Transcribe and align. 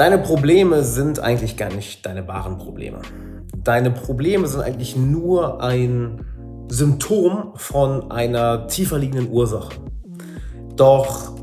Deine 0.00 0.16
Probleme 0.16 0.82
sind 0.82 1.20
eigentlich 1.20 1.58
gar 1.58 1.68
nicht 1.70 2.06
deine 2.06 2.26
wahren 2.26 2.56
Probleme. 2.56 3.02
Deine 3.54 3.90
Probleme 3.90 4.46
sind 4.46 4.62
eigentlich 4.62 4.96
nur 4.96 5.62
ein 5.62 6.24
Symptom 6.70 7.52
von 7.56 8.10
einer 8.10 8.66
tiefer 8.66 8.96
liegenden 8.96 9.30
Ursache. 9.30 9.74
Doch 10.74 11.34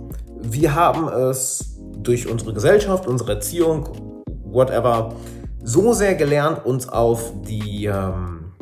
wir 0.41 0.73
haben 0.73 1.07
es 1.07 1.77
durch 1.99 2.27
unsere 2.27 2.51
Gesellschaft, 2.51 3.05
unsere 3.05 3.33
Erziehung, 3.33 3.89
whatever, 4.45 5.13
so 5.63 5.93
sehr 5.93 6.15
gelernt, 6.15 6.65
uns 6.65 6.89
auf 6.89 7.31
die, 7.47 7.85
ähm, 7.85 8.53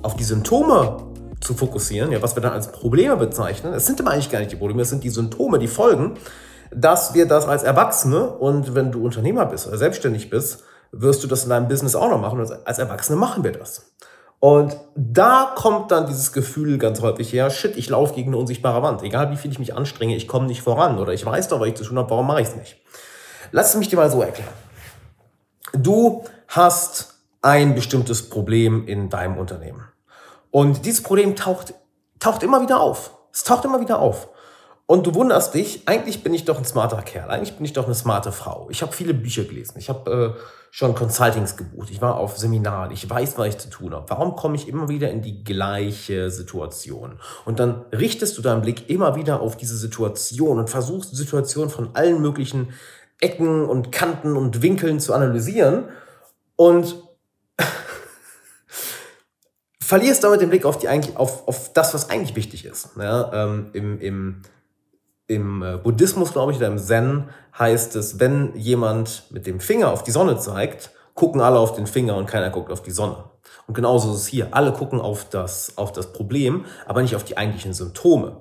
auf 0.00 0.16
die 0.16 0.24
Symptome 0.24 0.96
zu 1.38 1.52
fokussieren, 1.52 2.12
ja, 2.12 2.22
was 2.22 2.34
wir 2.34 2.40
dann 2.40 2.54
als 2.54 2.72
Probleme 2.72 3.18
bezeichnen. 3.18 3.74
Es 3.74 3.84
sind 3.84 4.00
aber 4.00 4.12
eigentlich 4.12 4.30
gar 4.30 4.38
nicht 4.38 4.52
die 4.52 4.56
Probleme, 4.56 4.80
es 4.80 4.88
sind 4.88 5.04
die 5.04 5.10
Symptome, 5.10 5.58
die 5.58 5.68
Folgen, 5.68 6.14
dass 6.74 7.14
wir 7.14 7.26
das 7.26 7.46
als 7.46 7.62
Erwachsene 7.62 8.28
und 8.28 8.74
wenn 8.74 8.92
du 8.92 9.04
Unternehmer 9.04 9.46
bist 9.46 9.66
oder 9.66 9.78
selbstständig 9.78 10.30
bist, 10.30 10.64
wirst 10.92 11.22
du 11.24 11.26
das 11.26 11.44
in 11.44 11.50
deinem 11.50 11.68
Business 11.68 11.94
auch 11.94 12.10
noch 12.10 12.20
machen. 12.20 12.40
Und 12.40 12.66
als 12.66 12.78
Erwachsene 12.78 13.18
machen 13.18 13.44
wir 13.44 13.52
das. 13.52 13.92
Und 14.38 14.76
da 14.96 15.52
kommt 15.54 15.92
dann 15.92 16.06
dieses 16.06 16.32
Gefühl 16.32 16.76
ganz 16.76 17.00
häufig 17.00 17.32
her, 17.32 17.48
shit, 17.50 17.76
ich 17.76 17.88
laufe 17.88 18.14
gegen 18.14 18.30
eine 18.30 18.38
unsichtbare 18.38 18.82
Wand. 18.82 19.02
Egal 19.02 19.30
wie 19.30 19.36
viel 19.36 19.52
ich 19.52 19.60
mich 19.60 19.74
anstrenge, 19.74 20.16
ich 20.16 20.26
komme 20.26 20.46
nicht 20.46 20.62
voran. 20.62 20.98
Oder 20.98 21.12
ich 21.12 21.24
weiß 21.24 21.48
doch, 21.48 21.60
was 21.60 21.68
ich 21.68 21.76
zu 21.76 21.84
tun 21.84 21.98
habe, 21.98 22.10
warum 22.10 22.26
mache 22.26 22.40
ich 22.40 22.48
es 22.48 22.56
nicht? 22.56 22.76
Lass 23.52 23.74
mich 23.76 23.88
dir 23.88 23.96
mal 23.96 24.10
so 24.10 24.20
erklären. 24.20 24.52
Du 25.72 26.24
hast 26.48 27.14
ein 27.40 27.74
bestimmtes 27.74 28.28
Problem 28.28 28.86
in 28.86 29.08
deinem 29.10 29.38
Unternehmen. 29.38 29.84
Und 30.50 30.84
dieses 30.86 31.02
Problem 31.02 31.36
taucht, 31.36 31.74
taucht 32.18 32.42
immer 32.42 32.60
wieder 32.62 32.80
auf. 32.80 33.12
Es 33.32 33.44
taucht 33.44 33.64
immer 33.64 33.80
wieder 33.80 34.00
auf. 34.00 34.28
Und 34.92 35.06
du 35.06 35.14
wunderst 35.14 35.54
dich, 35.54 35.88
eigentlich 35.88 36.22
bin 36.22 36.34
ich 36.34 36.44
doch 36.44 36.58
ein 36.58 36.66
smarter 36.66 37.00
Kerl, 37.00 37.30
eigentlich 37.30 37.56
bin 37.56 37.64
ich 37.64 37.72
doch 37.72 37.86
eine 37.86 37.94
smarte 37.94 38.30
Frau. 38.30 38.68
Ich 38.70 38.82
habe 38.82 38.92
viele 38.92 39.14
Bücher 39.14 39.44
gelesen, 39.44 39.76
ich 39.78 39.88
habe 39.88 40.36
äh, 40.36 40.40
schon 40.70 40.94
Consultings 40.94 41.56
gebucht, 41.56 41.88
ich 41.90 42.02
war 42.02 42.18
auf 42.18 42.36
Seminaren, 42.36 42.90
ich 42.90 43.08
weiß, 43.08 43.38
was 43.38 43.48
ich 43.48 43.56
zu 43.56 43.70
tun 43.70 43.94
habe. 43.94 44.10
Warum 44.10 44.36
komme 44.36 44.54
ich 44.54 44.68
immer 44.68 44.90
wieder 44.90 45.10
in 45.10 45.22
die 45.22 45.44
gleiche 45.44 46.30
Situation? 46.30 47.18
Und 47.46 47.58
dann 47.58 47.86
richtest 47.90 48.36
du 48.36 48.42
deinen 48.42 48.60
Blick 48.60 48.90
immer 48.90 49.16
wieder 49.16 49.40
auf 49.40 49.56
diese 49.56 49.78
Situation 49.78 50.58
und 50.58 50.68
versuchst 50.68 51.12
die 51.12 51.16
Situation 51.16 51.70
von 51.70 51.94
allen 51.94 52.20
möglichen 52.20 52.74
Ecken 53.18 53.64
und 53.64 53.92
Kanten 53.92 54.36
und 54.36 54.60
Winkeln 54.60 55.00
zu 55.00 55.14
analysieren 55.14 55.84
und 56.56 57.02
verlierst 59.80 60.22
damit 60.22 60.42
den 60.42 60.50
Blick 60.50 60.66
auf, 60.66 60.76
die, 60.76 60.88
auf, 61.14 61.48
auf 61.48 61.72
das, 61.72 61.94
was 61.94 62.10
eigentlich 62.10 62.36
wichtig 62.36 62.66
ist. 62.66 62.90
Ja, 62.98 63.32
ähm, 63.32 63.70
im, 63.72 63.98
im, 63.98 64.42
im 65.34 65.62
äh, 65.62 65.76
Buddhismus, 65.76 66.32
glaube 66.32 66.52
ich, 66.52 66.58
oder 66.58 66.68
im 66.68 66.78
Zen 66.78 67.28
heißt 67.58 67.96
es, 67.96 68.20
wenn 68.20 68.54
jemand 68.56 69.24
mit 69.30 69.46
dem 69.46 69.60
Finger 69.60 69.90
auf 69.90 70.02
die 70.02 70.10
Sonne 70.10 70.38
zeigt, 70.38 70.90
gucken 71.14 71.40
alle 71.40 71.58
auf 71.58 71.74
den 71.74 71.86
Finger 71.86 72.16
und 72.16 72.26
keiner 72.26 72.50
guckt 72.50 72.70
auf 72.70 72.82
die 72.82 72.90
Sonne. 72.90 73.24
Und 73.66 73.74
genauso 73.74 74.10
ist 74.12 74.20
es 74.20 74.26
hier. 74.26 74.48
Alle 74.50 74.72
gucken 74.72 75.00
auf 75.00 75.28
das, 75.28 75.76
auf 75.76 75.92
das 75.92 76.12
Problem, 76.12 76.64
aber 76.86 77.02
nicht 77.02 77.16
auf 77.16 77.24
die 77.24 77.36
eigentlichen 77.36 77.74
Symptome. 77.74 78.36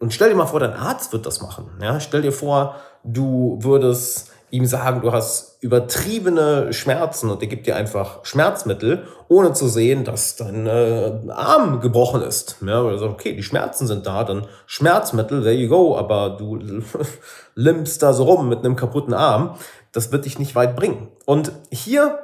Und 0.00 0.12
stell 0.12 0.28
dir 0.28 0.34
mal 0.34 0.46
vor, 0.46 0.60
dein 0.60 0.74
Arzt 0.74 1.12
wird 1.12 1.26
das 1.26 1.40
machen. 1.40 1.70
Ja? 1.80 2.00
Stell 2.00 2.22
dir 2.22 2.32
vor, 2.32 2.76
du 3.04 3.58
würdest 3.60 4.32
ihm 4.54 4.66
sagen, 4.66 5.00
du 5.00 5.10
hast 5.10 5.58
übertriebene 5.62 6.72
Schmerzen 6.72 7.28
und 7.28 7.42
er 7.42 7.48
gibt 7.48 7.66
dir 7.66 7.74
einfach 7.74 8.24
Schmerzmittel, 8.24 9.04
ohne 9.26 9.52
zu 9.52 9.66
sehen, 9.66 10.04
dass 10.04 10.36
dein 10.36 10.68
äh, 10.68 11.18
Arm 11.28 11.80
gebrochen 11.80 12.22
ist. 12.22 12.58
Ja, 12.64 12.82
oder 12.82 12.96
so, 12.98 13.06
okay, 13.06 13.34
die 13.34 13.42
Schmerzen 13.42 13.88
sind 13.88 14.06
da, 14.06 14.22
dann 14.22 14.46
Schmerzmittel, 14.66 15.42
there 15.42 15.54
you 15.54 15.68
go, 15.68 15.98
aber 15.98 16.36
du 16.38 16.56
limpst 17.56 18.00
da 18.00 18.12
so 18.12 18.22
rum 18.22 18.48
mit 18.48 18.60
einem 18.60 18.76
kaputten 18.76 19.12
Arm. 19.12 19.56
Das 19.90 20.12
wird 20.12 20.24
dich 20.24 20.38
nicht 20.38 20.54
weit 20.54 20.76
bringen. 20.76 21.08
Und 21.26 21.50
hier 21.72 22.20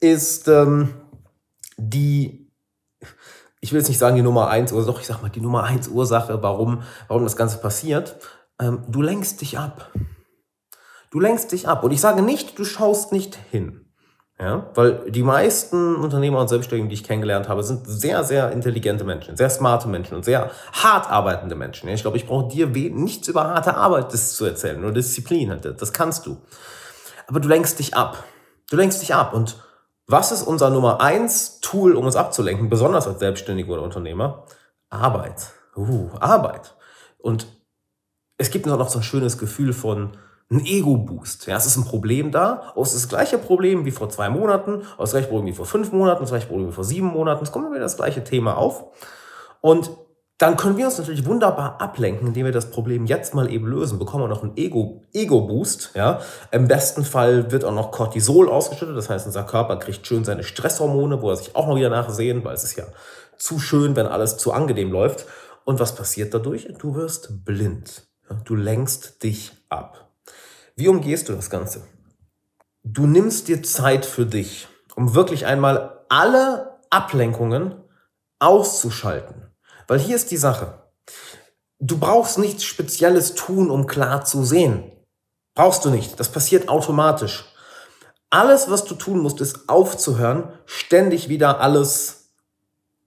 ist 0.00 0.48
ähm, 0.48 0.94
die, 1.76 2.50
ich 3.60 3.72
will 3.72 3.80
jetzt 3.80 3.88
nicht 3.88 3.98
sagen 3.98 4.16
die 4.16 4.22
Nummer 4.22 4.48
eins, 4.48 4.72
oder 4.72 4.86
doch, 4.86 5.00
ich 5.00 5.06
sag 5.06 5.20
mal 5.20 5.28
die 5.28 5.42
Nummer 5.42 5.64
eins 5.64 5.88
Ursache, 5.88 6.42
warum, 6.42 6.82
warum 7.08 7.24
das 7.24 7.36
Ganze 7.36 7.58
passiert. 7.58 8.16
Ähm, 8.58 8.84
du 8.88 9.02
lenkst 9.02 9.42
dich 9.42 9.58
ab. 9.58 9.90
Du 11.10 11.20
lenkst 11.20 11.52
dich 11.52 11.68
ab. 11.68 11.84
Und 11.84 11.90
ich 11.90 12.00
sage 12.00 12.22
nicht, 12.22 12.58
du 12.58 12.64
schaust 12.64 13.12
nicht 13.12 13.38
hin. 13.50 13.84
Ja, 14.40 14.70
weil 14.74 15.10
die 15.10 15.24
meisten 15.24 15.96
Unternehmer 15.96 16.38
und 16.38 16.46
Selbstständigen, 16.46 16.88
die 16.88 16.94
ich 16.94 17.02
kennengelernt 17.02 17.48
habe, 17.48 17.64
sind 17.64 17.84
sehr, 17.88 18.22
sehr 18.22 18.52
intelligente 18.52 19.02
Menschen, 19.02 19.36
sehr 19.36 19.50
smarte 19.50 19.88
Menschen 19.88 20.14
und 20.14 20.24
sehr 20.24 20.52
hart 20.72 21.10
arbeitende 21.10 21.56
Menschen. 21.56 21.88
Ich 21.88 22.02
glaube, 22.02 22.18
ich 22.18 22.26
brauche 22.26 22.46
dir 22.46 22.68
nichts 22.68 23.26
über 23.26 23.48
harte 23.48 23.76
Arbeit 23.76 24.12
zu 24.12 24.44
erzählen, 24.44 24.80
nur 24.80 24.92
Disziplin. 24.92 25.58
Das 25.60 25.92
kannst 25.92 26.24
du. 26.24 26.36
Aber 27.26 27.40
du 27.40 27.48
lenkst 27.48 27.80
dich 27.80 27.96
ab. 27.96 28.22
Du 28.70 28.76
lenkst 28.76 29.02
dich 29.02 29.12
ab. 29.12 29.34
Und 29.34 29.56
was 30.06 30.30
ist 30.30 30.42
unser 30.42 30.70
Nummer 30.70 31.00
eins 31.00 31.58
Tool, 31.60 31.96
um 31.96 32.06
uns 32.06 32.14
abzulenken, 32.14 32.70
besonders 32.70 33.08
als 33.08 33.18
Selbstständiger 33.18 33.72
oder 33.72 33.82
Unternehmer? 33.82 34.44
Arbeit. 34.88 35.50
Uh, 35.76 36.10
Arbeit. 36.20 36.76
Und 37.18 37.48
es 38.36 38.52
gibt 38.52 38.66
noch 38.66 38.88
so 38.88 39.00
ein 39.00 39.02
schönes 39.02 39.36
Gefühl 39.36 39.72
von, 39.72 40.16
ein 40.50 40.64
Ego-Boost. 40.64 41.46
Ja, 41.46 41.56
es 41.56 41.66
ist 41.66 41.76
ein 41.76 41.84
Problem 41.84 42.30
da, 42.30 42.72
es 42.76 42.94
ist 42.94 43.04
das 43.04 43.08
gleiche 43.08 43.38
Problem 43.38 43.84
wie 43.84 43.90
vor 43.90 44.08
zwei 44.08 44.30
Monaten, 44.30 44.82
das 44.96 45.10
gleiche 45.10 45.28
Problem 45.28 45.46
wie 45.52 45.56
vor 45.56 45.66
fünf 45.66 45.92
Monaten, 45.92 46.22
das 46.22 46.30
gleiche 46.30 46.46
Problem 46.46 46.68
wie 46.68 46.72
vor 46.72 46.84
sieben 46.84 47.08
Monaten. 47.08 47.44
Es 47.44 47.52
kommt 47.52 47.70
wieder 47.70 47.80
das 47.80 47.96
gleiche 47.96 48.24
Thema 48.24 48.56
auf. 48.56 48.84
Und 49.60 49.90
dann 50.38 50.56
können 50.56 50.76
wir 50.76 50.86
uns 50.86 50.96
natürlich 50.96 51.26
wunderbar 51.26 51.80
ablenken, 51.80 52.28
indem 52.28 52.46
wir 52.46 52.52
das 52.52 52.70
Problem 52.70 53.06
jetzt 53.06 53.34
mal 53.34 53.50
eben 53.50 53.66
lösen. 53.66 53.98
Bekommen 53.98 54.24
wir 54.24 54.28
noch 54.28 54.44
einen 54.44 54.56
Ego, 54.56 55.02
Ego-Boost. 55.12 55.92
Ja? 55.96 56.20
Im 56.52 56.68
besten 56.68 57.04
Fall 57.04 57.50
wird 57.50 57.64
auch 57.64 57.74
noch 57.74 57.90
Cortisol 57.90 58.48
ausgeschüttet. 58.48 58.96
Das 58.96 59.10
heißt, 59.10 59.26
unser 59.26 59.42
Körper 59.42 59.76
kriegt 59.78 60.06
schön 60.06 60.24
seine 60.24 60.44
Stresshormone, 60.44 61.20
wo 61.22 61.30
er 61.30 61.36
sich 61.36 61.56
auch 61.56 61.66
mal 61.66 61.74
wieder 61.74 61.90
nachsehen, 61.90 62.44
weil 62.44 62.54
es 62.54 62.62
ist 62.62 62.76
ja 62.76 62.84
zu 63.36 63.58
schön, 63.58 63.96
wenn 63.96 64.06
alles 64.06 64.36
zu 64.36 64.52
angenehm 64.52 64.92
läuft. 64.92 65.26
Und 65.64 65.80
was 65.80 65.96
passiert 65.96 66.32
dadurch? 66.32 66.68
Du 66.78 66.94
wirst 66.94 67.44
blind. 67.44 68.06
Du 68.44 68.54
lenkst 68.54 69.24
dich 69.24 69.52
ab. 69.68 70.07
Wie 70.78 70.86
umgehst 70.86 71.28
du 71.28 71.32
das 71.32 71.50
Ganze? 71.50 71.82
Du 72.84 73.08
nimmst 73.08 73.48
dir 73.48 73.64
Zeit 73.64 74.06
für 74.06 74.24
dich, 74.24 74.68
um 74.94 75.16
wirklich 75.16 75.44
einmal 75.44 76.04
alle 76.08 76.78
Ablenkungen 76.88 77.74
auszuschalten. 78.38 79.48
Weil 79.88 79.98
hier 79.98 80.14
ist 80.14 80.30
die 80.30 80.36
Sache. 80.36 80.84
Du 81.80 81.98
brauchst 81.98 82.38
nichts 82.38 82.62
Spezielles 82.62 83.34
tun, 83.34 83.70
um 83.72 83.88
klar 83.88 84.24
zu 84.24 84.44
sehen. 84.44 84.92
Brauchst 85.56 85.84
du 85.84 85.90
nicht. 85.90 86.20
Das 86.20 86.30
passiert 86.30 86.68
automatisch. 86.68 87.44
Alles, 88.30 88.70
was 88.70 88.84
du 88.84 88.94
tun 88.94 89.18
musst, 89.18 89.40
ist 89.40 89.68
aufzuhören, 89.68 90.52
ständig 90.64 91.28
wieder 91.28 91.60
alles 91.60 92.30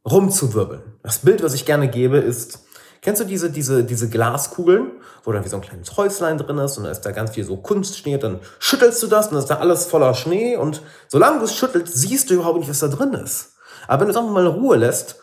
rumzuwirbeln. 0.03 0.99
Das 1.03 1.19
Bild, 1.19 1.41
was 1.41 1.53
ich 1.53 1.65
gerne 1.65 1.87
gebe, 1.89 2.17
ist, 2.17 2.65
Kennst 3.01 3.19
du 3.19 3.25
diese, 3.25 3.49
diese, 3.49 3.83
diese 3.83 4.09
Glaskugeln, 4.09 4.91
wo 5.23 5.31
dann 5.31 5.43
wie 5.43 5.49
so 5.49 5.55
ein 5.55 5.61
kleines 5.61 5.97
Häuslein 5.97 6.37
drin 6.37 6.59
ist 6.59 6.77
und 6.77 6.83
da 6.83 6.91
ist 6.91 7.01
da 7.01 7.11
ganz 7.11 7.31
viel 7.31 7.43
so 7.43 7.57
Kunstschnee, 7.57 8.19
dann 8.19 8.39
schüttelst 8.59 9.01
du 9.01 9.07
das 9.07 9.27
und 9.27 9.33
dann 9.33 9.41
ist 9.41 9.49
da 9.49 9.57
alles 9.57 9.85
voller 9.85 10.13
Schnee 10.13 10.55
und 10.55 10.83
solange 11.07 11.39
du 11.39 11.45
es 11.45 11.55
schüttelst, 11.55 11.95
siehst 11.95 12.29
du 12.29 12.35
überhaupt 12.35 12.59
nicht, 12.59 12.69
was 12.69 12.79
da 12.79 12.89
drin 12.89 13.13
ist. 13.13 13.53
Aber 13.87 14.01
wenn 14.01 14.07
du 14.07 14.11
es 14.11 14.17
einfach 14.17 14.31
mal 14.31 14.45
in 14.45 14.51
Ruhe 14.51 14.77
lässt, 14.77 15.15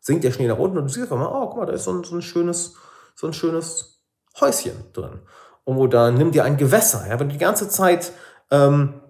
sinkt 0.00 0.22
der 0.22 0.30
Schnee 0.30 0.46
nach 0.46 0.58
unten 0.58 0.78
und 0.78 0.84
du 0.84 0.88
siehst 0.88 1.10
einfach 1.10 1.18
mal, 1.18 1.26
oh, 1.26 1.48
guck 1.48 1.58
mal, 1.58 1.66
da 1.66 1.72
ist 1.72 1.84
so 1.84 1.92
ein, 1.92 2.04
so 2.04 2.14
ein 2.14 2.22
schönes, 2.22 2.74
so 3.16 3.26
ein 3.26 3.32
schönes 3.32 4.04
Häuschen 4.40 4.92
drin. 4.92 5.20
Oder 5.64 6.12
nimm 6.12 6.30
dir 6.30 6.44
ein 6.44 6.56
Gewässer. 6.56 7.06
Ja, 7.08 7.18
wenn 7.18 7.28
du 7.28 7.34
die 7.34 7.38
ganze 7.38 7.68
Zeit 7.68 8.12
ähm, 8.50 9.00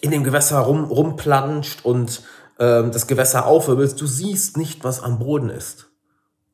in 0.00 0.10
dem 0.10 0.24
Gewässer 0.24 0.58
rum, 0.58 0.84
rumplanscht 0.84 1.84
und 1.84 2.22
ähm, 2.58 2.90
das 2.92 3.06
Gewässer 3.06 3.46
aufwirbelst, 3.46 4.00
du 4.00 4.06
siehst 4.06 4.56
nicht, 4.56 4.84
was 4.84 5.02
am 5.02 5.18
Boden 5.18 5.50
ist. 5.50 5.88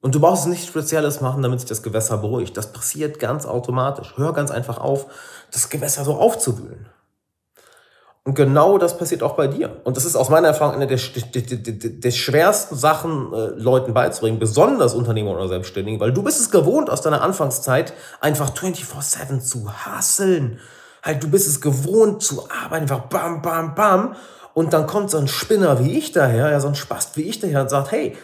Und 0.00 0.16
du 0.16 0.20
brauchst 0.20 0.48
nichts 0.48 0.66
Spezielles 0.66 1.20
machen, 1.20 1.42
damit 1.42 1.60
sich 1.60 1.68
das 1.68 1.82
Gewässer 1.82 2.18
beruhigt. 2.18 2.56
Das 2.56 2.72
passiert 2.72 3.20
ganz 3.20 3.46
automatisch. 3.46 4.14
Hör 4.16 4.32
ganz 4.32 4.50
einfach 4.50 4.78
auf, 4.78 5.06
das 5.52 5.70
Gewässer 5.70 6.04
so 6.04 6.14
aufzuwühlen. 6.14 6.86
Und 8.24 8.34
genau 8.34 8.78
das 8.78 8.98
passiert 8.98 9.22
auch 9.22 9.34
bei 9.34 9.48
dir. 9.48 9.80
Und 9.82 9.96
das 9.96 10.04
ist 10.04 10.14
aus 10.14 10.28
meiner 10.28 10.48
Erfahrung 10.48 10.74
eine 10.74 10.86
der, 10.86 10.98
der, 11.34 11.42
der, 11.42 11.90
der 11.90 12.10
schwersten 12.12 12.76
Sachen, 12.76 13.32
äh, 13.32 13.46
Leuten 13.56 13.94
beizubringen, 13.94 14.38
besonders 14.38 14.94
Unternehmer 14.94 15.32
oder 15.32 15.48
Selbstständigen, 15.48 15.98
weil 15.98 16.12
du 16.12 16.22
bist 16.22 16.40
es 16.40 16.50
gewohnt, 16.50 16.88
aus 16.88 17.02
deiner 17.02 17.22
Anfangszeit 17.22 17.92
einfach 18.20 18.54
24-7 18.54 19.40
zu 19.40 19.72
hasseln. 19.72 20.60
Halt, 21.02 21.22
du 21.22 21.30
bist 21.30 21.48
es 21.48 21.60
gewohnt 21.60 22.22
zu 22.22 22.48
arbeiten, 22.48 22.84
einfach 22.84 23.06
bam, 23.06 23.42
bam, 23.42 23.74
bam. 23.74 24.16
Und 24.54 24.72
dann 24.72 24.86
kommt 24.86 25.10
so 25.10 25.18
ein 25.18 25.28
Spinner 25.28 25.78
wie 25.78 25.96
ich 25.98 26.12
daher, 26.12 26.50
ja, 26.50 26.60
so 26.60 26.68
ein 26.68 26.74
Spast 26.74 27.16
wie 27.16 27.22
ich 27.22 27.40
daher 27.40 27.62
und 27.62 27.70
sagt, 27.70 27.92
hey, 27.92 28.16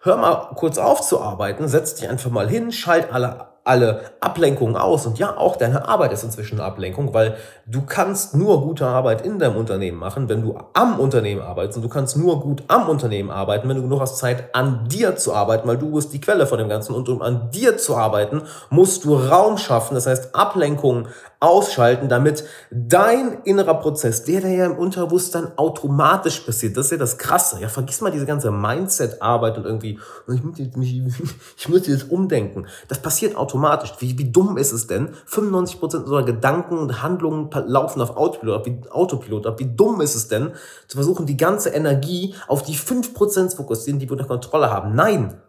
hör 0.00 0.16
mal 0.16 0.54
kurz 0.54 0.78
auf 0.78 1.00
zu 1.00 1.20
arbeiten, 1.20 1.68
setz 1.68 1.94
dich 1.94 2.08
einfach 2.08 2.30
mal 2.30 2.48
hin, 2.48 2.72
schalt 2.72 3.12
alle 3.12 3.49
alle 3.64 4.02
Ablenkungen 4.20 4.76
aus. 4.76 5.06
Und 5.06 5.18
ja, 5.18 5.36
auch 5.36 5.56
deine 5.56 5.86
Arbeit 5.86 6.12
ist 6.12 6.24
inzwischen 6.24 6.58
eine 6.58 6.64
Ablenkung, 6.64 7.12
weil 7.12 7.36
du 7.66 7.82
kannst 7.82 8.34
nur 8.34 8.62
gute 8.62 8.86
Arbeit 8.86 9.24
in 9.24 9.38
deinem 9.38 9.56
Unternehmen 9.56 9.98
machen, 9.98 10.28
wenn 10.28 10.42
du 10.42 10.58
am 10.72 10.98
Unternehmen 10.98 11.42
arbeitest. 11.42 11.76
Und 11.76 11.82
du 11.82 11.88
kannst 11.88 12.16
nur 12.16 12.40
gut 12.40 12.62
am 12.68 12.88
Unternehmen 12.88 13.30
arbeiten, 13.30 13.68
wenn 13.68 13.76
du 13.76 13.82
genug 13.82 14.00
hast 14.00 14.18
Zeit, 14.18 14.54
an 14.54 14.88
dir 14.88 15.16
zu 15.16 15.34
arbeiten, 15.34 15.68
weil 15.68 15.78
du 15.78 15.92
bist 15.92 16.12
die 16.12 16.20
Quelle 16.20 16.46
von 16.46 16.58
dem 16.58 16.68
Ganzen. 16.68 16.94
Und 16.94 17.08
um 17.08 17.22
an 17.22 17.50
dir 17.50 17.76
zu 17.76 17.96
arbeiten, 17.96 18.42
musst 18.70 19.04
du 19.04 19.14
Raum 19.14 19.58
schaffen. 19.58 19.94
Das 19.94 20.06
heißt, 20.06 20.34
Ablenkungen 20.34 21.08
ausschalten, 21.40 22.08
damit 22.08 22.44
dein 22.70 23.42
innerer 23.44 23.74
Prozess, 23.74 24.24
der, 24.24 24.42
der 24.42 24.50
ja 24.50 24.66
im 24.66 24.76
Unterbewusstsein 24.76 25.56
automatisch 25.56 26.40
passiert, 26.40 26.76
das 26.76 26.86
ist 26.86 26.92
ja 26.92 26.98
das 26.98 27.16
Krasse. 27.16 27.60
Ja, 27.60 27.68
vergiss 27.68 28.02
mal 28.02 28.10
diese 28.10 28.26
ganze 28.26 28.50
Mindset-Arbeit 28.50 29.56
und 29.56 29.64
irgendwie, 29.64 29.98
ich 30.28 30.44
muss 30.44 30.58
jetzt, 30.58 30.76
ich 30.76 31.68
muss 31.68 31.86
jetzt 31.86 32.10
umdenken. 32.10 32.66
Das 32.88 32.98
passiert 32.98 33.36
automatisch. 33.36 33.49
Wie, 33.54 34.18
wie 34.18 34.30
dumm 34.30 34.56
ist 34.56 34.72
es 34.72 34.86
denn? 34.86 35.14
95% 35.28 35.80
unserer 35.80 36.24
Gedanken 36.24 36.78
und 36.78 37.02
Handlungen 37.02 37.50
laufen 37.66 38.00
auf 38.00 38.16
Autopilot, 38.16 38.66
wie, 38.66 38.80
Autopilot 38.90 39.46
ab. 39.46 39.58
Wie 39.58 39.74
dumm 39.74 40.00
ist 40.00 40.14
es 40.14 40.28
denn, 40.28 40.52
zu 40.88 40.96
versuchen, 40.96 41.26
die 41.26 41.36
ganze 41.36 41.70
Energie 41.70 42.34
auf 42.48 42.62
die 42.62 42.76
5% 42.76 43.48
zu 43.48 43.56
fokussieren, 43.56 43.98
die 43.98 44.06
wir 44.08 44.12
unter 44.12 44.26
Kontrolle 44.26 44.70
haben? 44.70 44.94
Nein, 44.94 45.40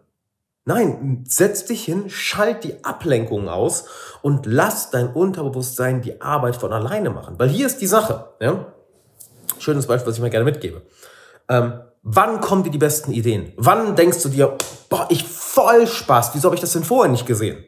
Nein, 0.64 1.24
setz 1.28 1.64
dich 1.64 1.84
hin, 1.84 2.08
schalt 2.08 2.62
die 2.62 2.84
Ablenkungen 2.84 3.48
aus 3.48 3.86
und 4.22 4.46
lass 4.46 4.90
dein 4.90 5.08
Unterbewusstsein 5.08 6.02
die 6.02 6.20
Arbeit 6.20 6.54
von 6.54 6.72
alleine 6.72 7.10
machen. 7.10 7.34
Weil 7.38 7.48
hier 7.48 7.66
ist 7.66 7.78
die 7.78 7.88
Sache. 7.88 8.26
Ja? 8.40 8.66
Schönes 9.58 9.88
Beispiel, 9.88 10.08
was 10.08 10.16
ich 10.16 10.22
mir 10.22 10.30
gerne 10.30 10.44
mitgebe. 10.44 10.82
Ähm, 11.48 11.80
wann 12.02 12.40
kommen 12.40 12.62
dir 12.62 12.70
die 12.70 12.78
besten 12.78 13.10
Ideen? 13.10 13.52
Wann 13.56 13.96
denkst 13.96 14.22
du 14.22 14.28
dir, 14.28 14.56
boah, 14.88 15.06
ich 15.10 15.24
voll 15.24 15.88
Spaß, 15.88 16.32
wieso 16.34 16.46
habe 16.46 16.54
ich 16.54 16.60
das 16.60 16.72
denn 16.72 16.84
vorher 16.84 17.10
nicht 17.10 17.26
gesehen? 17.26 17.64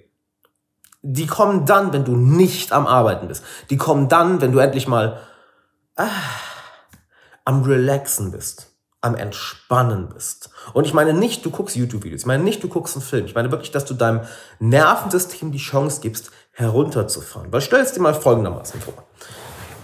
Die 1.07 1.27
kommen 1.27 1.67
dann, 1.67 1.93
wenn 1.93 2.05
du 2.05 2.17
nicht 2.17 2.73
am 2.73 2.87
Arbeiten 2.87 3.29
bist. 3.29 3.45
Die 3.71 3.77
kommen 3.77 4.09
dann, 4.09 4.41
wenn 4.41 4.53
du 4.53 4.59
endlich 4.59 4.89
mal 4.89 5.21
ah, 5.97 6.09
am 7.45 7.63
Relaxen 7.63 8.33
bist 8.33 8.75
am 9.05 9.15
Entspannen 9.15 10.09
bist. 10.09 10.49
Und 10.73 10.87
ich 10.87 10.95
meine 10.95 11.13
nicht, 11.13 11.45
du 11.45 11.51
guckst 11.51 11.77
YouTube-Videos, 11.77 12.23
ich 12.23 12.27
meine 12.27 12.43
nicht, 12.43 12.63
du 12.63 12.69
guckst 12.69 12.97
einen 12.97 13.05
Film, 13.05 13.27
ich 13.27 13.35
meine 13.35 13.51
wirklich, 13.51 13.71
dass 13.71 13.85
du 13.85 13.93
deinem 13.93 14.23
Nervensystem 14.61 15.53
die 15.53 15.59
Chance 15.59 16.01
gibst, 16.01 16.31
herunterzufahren. 16.53 17.53
Weil 17.53 17.61
stell 17.61 17.81
es 17.81 17.93
dir 17.93 18.01
mal 18.01 18.15
folgendermaßen 18.15 18.81
vor. 18.81 18.95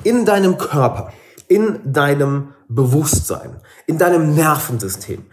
In 0.05 0.25
deinem 0.25 0.57
Körper, 0.57 1.13
in 1.49 1.93
deinem 1.93 2.55
Bewusstsein, 2.69 3.61
in 3.87 3.99
deinem 3.99 4.35
Nervensystem 4.35 5.27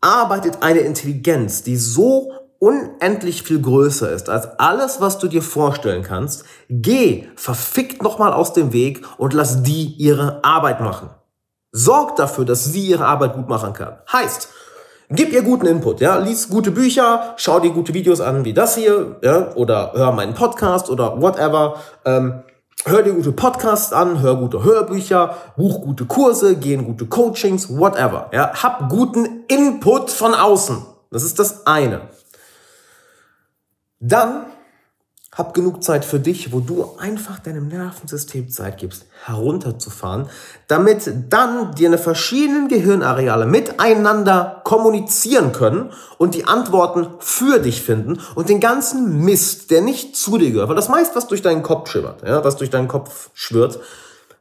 arbeitet 0.00 0.58
eine 0.62 0.80
Intelligenz, 0.80 1.62
die 1.62 1.76
so 1.76 2.32
unendlich 2.62 3.42
viel 3.42 3.60
größer 3.60 4.12
ist 4.12 4.30
als 4.30 4.60
alles, 4.60 5.00
was 5.00 5.18
du 5.18 5.26
dir 5.26 5.42
vorstellen 5.42 6.04
kannst. 6.04 6.44
Geh 6.68 7.26
verfickt 7.34 8.04
nochmal 8.04 8.32
aus 8.32 8.52
dem 8.52 8.72
Weg 8.72 9.04
und 9.18 9.32
lass 9.32 9.64
die 9.64 9.96
ihre 9.98 10.44
Arbeit 10.44 10.80
machen. 10.80 11.10
Sorgt 11.72 12.20
dafür, 12.20 12.44
dass 12.44 12.64
sie 12.64 12.86
ihre 12.86 13.04
Arbeit 13.04 13.34
gut 13.34 13.48
machen 13.48 13.72
kann. 13.72 13.96
Heißt, 14.12 14.48
gib 15.10 15.32
ihr 15.32 15.42
guten 15.42 15.66
Input, 15.66 16.00
ja, 16.00 16.18
lies 16.18 16.50
gute 16.50 16.70
Bücher, 16.70 17.34
schau 17.36 17.58
dir 17.58 17.72
gute 17.72 17.94
Videos 17.94 18.20
an 18.20 18.44
wie 18.44 18.54
das 18.54 18.76
hier, 18.76 19.16
ja, 19.24 19.52
oder 19.56 19.90
hör 19.94 20.12
meinen 20.12 20.34
Podcast 20.34 20.88
oder 20.88 21.20
whatever. 21.20 21.78
Ähm, 22.04 22.44
hör 22.84 23.02
dir 23.02 23.14
gute 23.14 23.32
Podcasts 23.32 23.92
an, 23.92 24.22
hör 24.22 24.36
gute 24.36 24.62
Hörbücher, 24.62 25.36
buch 25.56 25.80
gute 25.80 26.04
Kurse, 26.04 26.54
geh 26.54 26.74
in 26.74 26.84
gute 26.84 27.06
Coachings, 27.06 27.76
whatever. 27.76 28.30
Ja, 28.32 28.52
hab 28.62 28.88
guten 28.88 29.46
Input 29.48 30.12
von 30.12 30.32
außen. 30.32 30.86
Das 31.10 31.24
ist 31.24 31.40
das 31.40 31.66
eine. 31.66 32.02
Dann 34.04 34.46
hab 35.34 35.54
genug 35.54 35.82
Zeit 35.82 36.04
für 36.04 36.20
dich, 36.20 36.52
wo 36.52 36.60
du 36.60 36.96
einfach 36.98 37.38
deinem 37.38 37.68
Nervensystem 37.68 38.50
Zeit 38.50 38.76
gibst, 38.76 39.06
herunterzufahren, 39.24 40.28
damit 40.68 41.10
dann 41.30 41.74
dir 41.74 41.88
eine 41.88 41.96
verschiedenen 41.96 42.68
Gehirnareale 42.68 43.46
miteinander 43.46 44.60
kommunizieren 44.64 45.52
können 45.52 45.90
und 46.18 46.34
die 46.34 46.44
Antworten 46.44 47.06
für 47.20 47.60
dich 47.60 47.80
finden 47.80 48.20
und 48.34 48.50
den 48.50 48.60
ganzen 48.60 49.24
Mist, 49.24 49.70
der 49.70 49.80
nicht 49.80 50.16
zu 50.16 50.36
dir 50.36 50.50
gehört, 50.50 50.68
weil 50.68 50.76
das 50.76 50.90
meist, 50.90 51.16
was 51.16 51.28
durch 51.28 51.40
deinen 51.40 51.62
Kopf 51.62 51.88
schimmert, 51.90 52.22
ja, 52.26 52.44
was 52.44 52.56
durch 52.56 52.70
deinen 52.70 52.88
Kopf 52.88 53.30
schwirrt, 53.32 53.80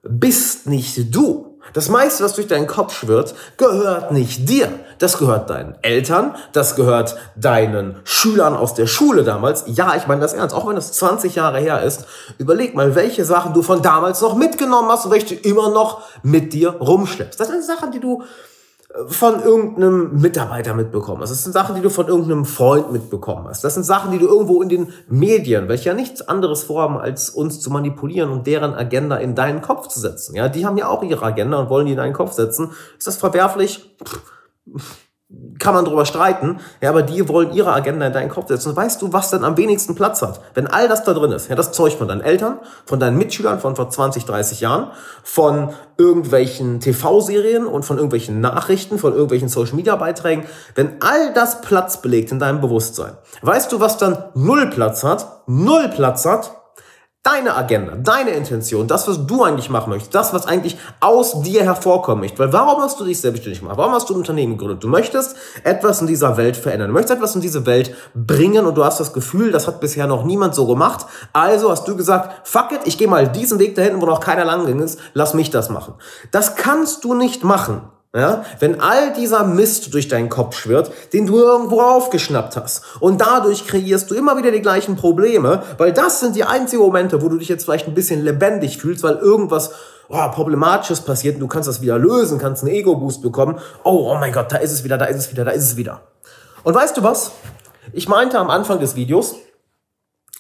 bist 0.04 0.68
nicht 0.68 1.16
du. 1.16 1.51
Das 1.74 1.90
meiste, 1.90 2.24
was 2.24 2.34
durch 2.34 2.48
deinen 2.48 2.68
Kopf 2.68 2.94
schwirrt, 2.94 3.34
gehört 3.58 4.12
nicht 4.12 4.50
dir. 4.50 4.70
Das 5.00 5.18
gehört 5.18 5.50
deinen 5.50 5.76
Eltern, 5.82 6.36
das 6.54 6.76
gehört 6.76 7.16
deinen 7.36 7.96
Schülern 8.04 8.56
aus 8.56 8.74
der 8.74 8.88
Schule 8.88 9.24
damals. 9.24 9.64
Ja, 9.68 9.96
ich 9.96 10.06
meine 10.08 10.22
das 10.22 10.34
ernst, 10.34 10.54
auch 10.54 10.68
wenn 10.68 10.76
das 10.76 10.92
20 10.94 11.36
Jahre 11.36 11.60
her 11.60 11.82
ist. 11.82 12.06
Überleg 12.38 12.76
mal, 12.76 12.96
welche 12.96 13.26
Sachen 13.26 13.54
du 13.54 13.62
von 13.62 13.82
damals 13.82 14.22
noch 14.22 14.36
mitgenommen 14.36 14.90
hast 14.90 15.06
und 15.06 15.12
welche 15.12 15.36
du 15.36 15.50
immer 15.50 15.70
noch 15.70 16.02
mit 16.24 16.54
dir 16.54 16.70
rumschleppst. 16.72 17.40
Das 17.40 17.48
sind 17.48 17.64
Sachen, 17.64 17.92
die 17.92 18.00
du 18.00 18.24
von 19.08 19.42
irgendeinem 19.42 20.20
Mitarbeiter 20.20 20.74
mitbekommen 20.74 21.22
hast. 21.22 21.30
Das 21.30 21.44
sind 21.44 21.54
Sachen, 21.54 21.76
die 21.76 21.82
du 21.82 21.90
von 21.90 22.08
irgendeinem 22.08 22.46
Freund 22.46 22.92
mitbekommen 22.92 23.48
hast. 23.48 23.64
Das 23.64 23.74
sind 23.74 23.84
Sachen, 23.84 24.12
die 24.12 24.20
du 24.20 24.28
irgendwo 24.28 24.62
in 24.62 24.70
den 24.70 24.94
Medien, 25.08 25.70
welche 25.70 25.90
ja 25.90 25.96
nichts 25.96 26.28
anderes 26.28 26.64
vorhaben, 26.64 26.98
als 26.98 27.30
uns 27.30 27.62
zu 27.62 27.70
manipulieren 27.72 28.32
und 28.32 28.48
deren 28.48 28.74
Agenda 28.74 29.18
in 29.18 29.36
deinen 29.36 29.62
Kopf 29.62 29.88
zu 29.88 30.00
setzen. 30.00 30.36
Ja, 30.36 30.50
die 30.50 30.66
haben 30.66 30.78
ja 30.78 30.90
auch 30.90 31.04
ihre 31.04 31.26
Agenda 31.26 31.60
und 31.60 31.70
wollen 31.70 31.86
die 31.86 31.94
in 31.94 31.98
deinen 31.98 32.14
Kopf 32.14 32.34
setzen. 32.34 32.72
Ist 32.98 33.08
das 33.08 33.18
verwerflich? 33.18 33.96
Pff 34.04 35.01
kann 35.62 35.76
man 35.76 35.86
drüber 35.86 36.06
streiten, 36.06 36.60
ja, 36.82 36.90
aber 36.90 37.04
die 37.04 37.28
wollen 37.30 37.54
ihre 37.54 37.72
Agenda 37.72 38.08
in 38.08 38.14
deinen 38.14 38.30
Kopf 38.30 38.48
setzen. 38.48 38.70
Und 38.70 38.76
weißt 38.76 39.02
du, 39.02 39.14
was 39.14 39.30
dann 39.30 39.46
am 39.46 39.56
wenigsten 39.56 39.96
Platz 39.96 40.22
hat? 40.22 40.42
Wenn 40.56 40.68
all 40.68 40.90
das 40.90 41.04
da 41.04 41.14
drin 41.14 41.32
ist, 41.32 41.50
ja, 41.50 41.56
das 41.56 41.72
Zeug 41.72 41.94
von 41.94 42.08
deinen 42.08 42.22
Eltern, 42.22 42.60
von 42.86 43.00
deinen 43.00 43.18
Mitschülern 43.18 43.60
von 43.60 43.76
vor 43.76 43.90
20, 43.90 44.26
30 44.26 44.60
Jahren, 44.60 44.88
von 45.24 45.70
irgendwelchen 45.98 46.80
TV-Serien 46.80 47.66
und 47.66 47.86
von 47.86 47.98
irgendwelchen 47.98 48.42
Nachrichten, 48.42 48.98
von 48.98 49.14
irgendwelchen 49.14 49.50
Social-Media-Beiträgen, 49.50 50.46
wenn 50.76 50.98
all 51.00 51.34
das 51.34 51.62
Platz 51.62 52.02
belegt 52.02 52.32
in 52.32 52.40
deinem 52.40 52.60
Bewusstsein, 52.60 53.14
weißt 53.44 53.72
du, 53.72 53.80
was 53.80 53.98
dann 53.98 54.18
null 54.34 54.68
Platz 54.72 55.04
hat? 55.04 55.44
Null 55.46 55.90
Platz 55.90 56.26
hat? 56.26 56.61
Deine 57.24 57.56
Agenda, 57.56 57.96
deine 57.96 58.32
Intention, 58.32 58.88
das, 58.88 59.08
was 59.08 59.28
du 59.28 59.44
eigentlich 59.44 59.70
machen 59.70 59.92
möchtest, 59.92 60.16
das, 60.16 60.34
was 60.34 60.48
eigentlich 60.48 60.78
aus 61.02 61.44
dir 61.44 61.64
hervorkommen 61.64 62.22
möchte. 62.22 62.40
Weil 62.40 62.52
warum 62.52 62.82
hast 62.82 63.00
du 63.00 63.06
dich 63.06 63.22
selbstständig 63.22 63.60
gemacht? 63.60 63.78
Warum 63.78 63.94
hast 63.94 64.10
du 64.10 64.16
ein 64.16 64.18
Unternehmen 64.18 64.58
gegründet? 64.58 64.84
Du 64.84 64.88
möchtest 64.88 65.36
etwas 65.64 66.02
in 66.02 66.08
dieser 66.08 66.36
Welt 66.38 66.58
verändern. 66.58 66.88
Du 66.88 66.94
möchtest 66.94 67.18
etwas 67.18 67.36
in 67.36 67.42
diese 67.42 67.68
Welt 67.68 67.96
bringen 68.16 68.66
und 68.66 68.76
du 68.76 68.84
hast 68.84 69.00
das 69.00 69.14
Gefühl, 69.14 69.52
das 69.52 69.68
hat 69.68 69.80
bisher 69.80 70.08
noch 70.08 70.24
niemand 70.24 70.56
so 70.56 70.66
gemacht. 70.66 71.06
Also 71.32 71.70
hast 71.70 71.88
du 71.88 71.96
gesagt, 71.96 72.48
fuck 72.48 72.72
it, 72.72 72.82
ich 72.86 72.98
gehe 72.98 73.08
mal 73.08 73.28
diesen 73.28 73.60
Weg 73.60 73.76
dahin, 73.76 74.02
wo 74.02 74.08
noch 74.08 74.20
keiner 74.20 74.46
lang 74.46 74.66
ging 74.66 74.80
ist, 74.80 75.00
lass 75.14 75.36
mich 75.36 75.52
das 75.52 75.70
machen. 75.70 75.94
Das 76.32 76.56
kannst 76.56 77.04
du 77.04 77.14
nicht 77.14 77.44
machen, 77.44 77.84
ja, 78.14 78.44
wenn 78.60 78.82
all 78.82 79.14
dieser 79.14 79.46
Mist 79.46 79.94
durch 79.94 80.10
deinen 80.10 80.28
Kopf 80.28 80.58
schwirrt, 80.58 80.92
den 81.14 81.28
du 81.28 81.38
irgendwo 81.38 81.80
aufgeschnappt 81.80 82.58
hast. 82.58 82.84
Und 83.00 83.22
dadurch 83.22 83.66
kreierst 83.66 84.12
du 84.12 84.16
immer 84.16 84.38
wieder 84.38 84.52
die 84.52 84.62
gleichen 84.62 84.98
Probleme, 84.98 85.64
weil 85.78 85.94
das 85.94 86.20
sind 86.20 86.36
die 86.36 86.44
einzigen 86.44 86.82
Momente, 86.82 87.22
wo 87.22 87.30
du 87.30 87.38
dich 87.38 87.48
jetzt 87.48 87.64
vielleicht 87.64 87.88
ein 87.88 87.94
bisschen 87.94 88.22
lebendig 88.22 88.80
fühlst, 88.80 89.04
weil 89.04 89.16
irgendwas 89.16 89.72
oh, 90.10 90.28
Problematisches 90.32 91.02
passiert 91.02 91.36
und 91.36 91.42
du 91.42 91.48
kannst 91.48 91.70
das 91.70 91.82
wieder 91.82 91.98
lösen, 91.98 92.38
kannst 92.38 92.64
einen 92.64 92.74
Ego-Boost 92.74 93.22
bekommen. 93.22 93.60
Oh, 93.86 94.12
oh 94.12 94.16
mein 94.16 94.34
Gott, 94.34 94.52
da 94.52 94.58
ist 94.58 94.74
es 94.74 94.84
wieder, 94.84 94.98
da 94.98 95.06
ist 95.06 95.18
es 95.18 95.32
wieder, 95.32 95.46
da 95.46 95.52
ist 95.52 95.64
es 95.64 95.78
wieder. 95.78 96.02
Und 96.64 96.76
weißt 96.76 96.98
du 96.98 97.04
was? 97.04 97.32
Ich 97.94 98.10
meinte 98.10 98.38
am 98.38 98.50
Anfang 98.50 98.82
des 98.82 98.96
Videos, 98.96 99.36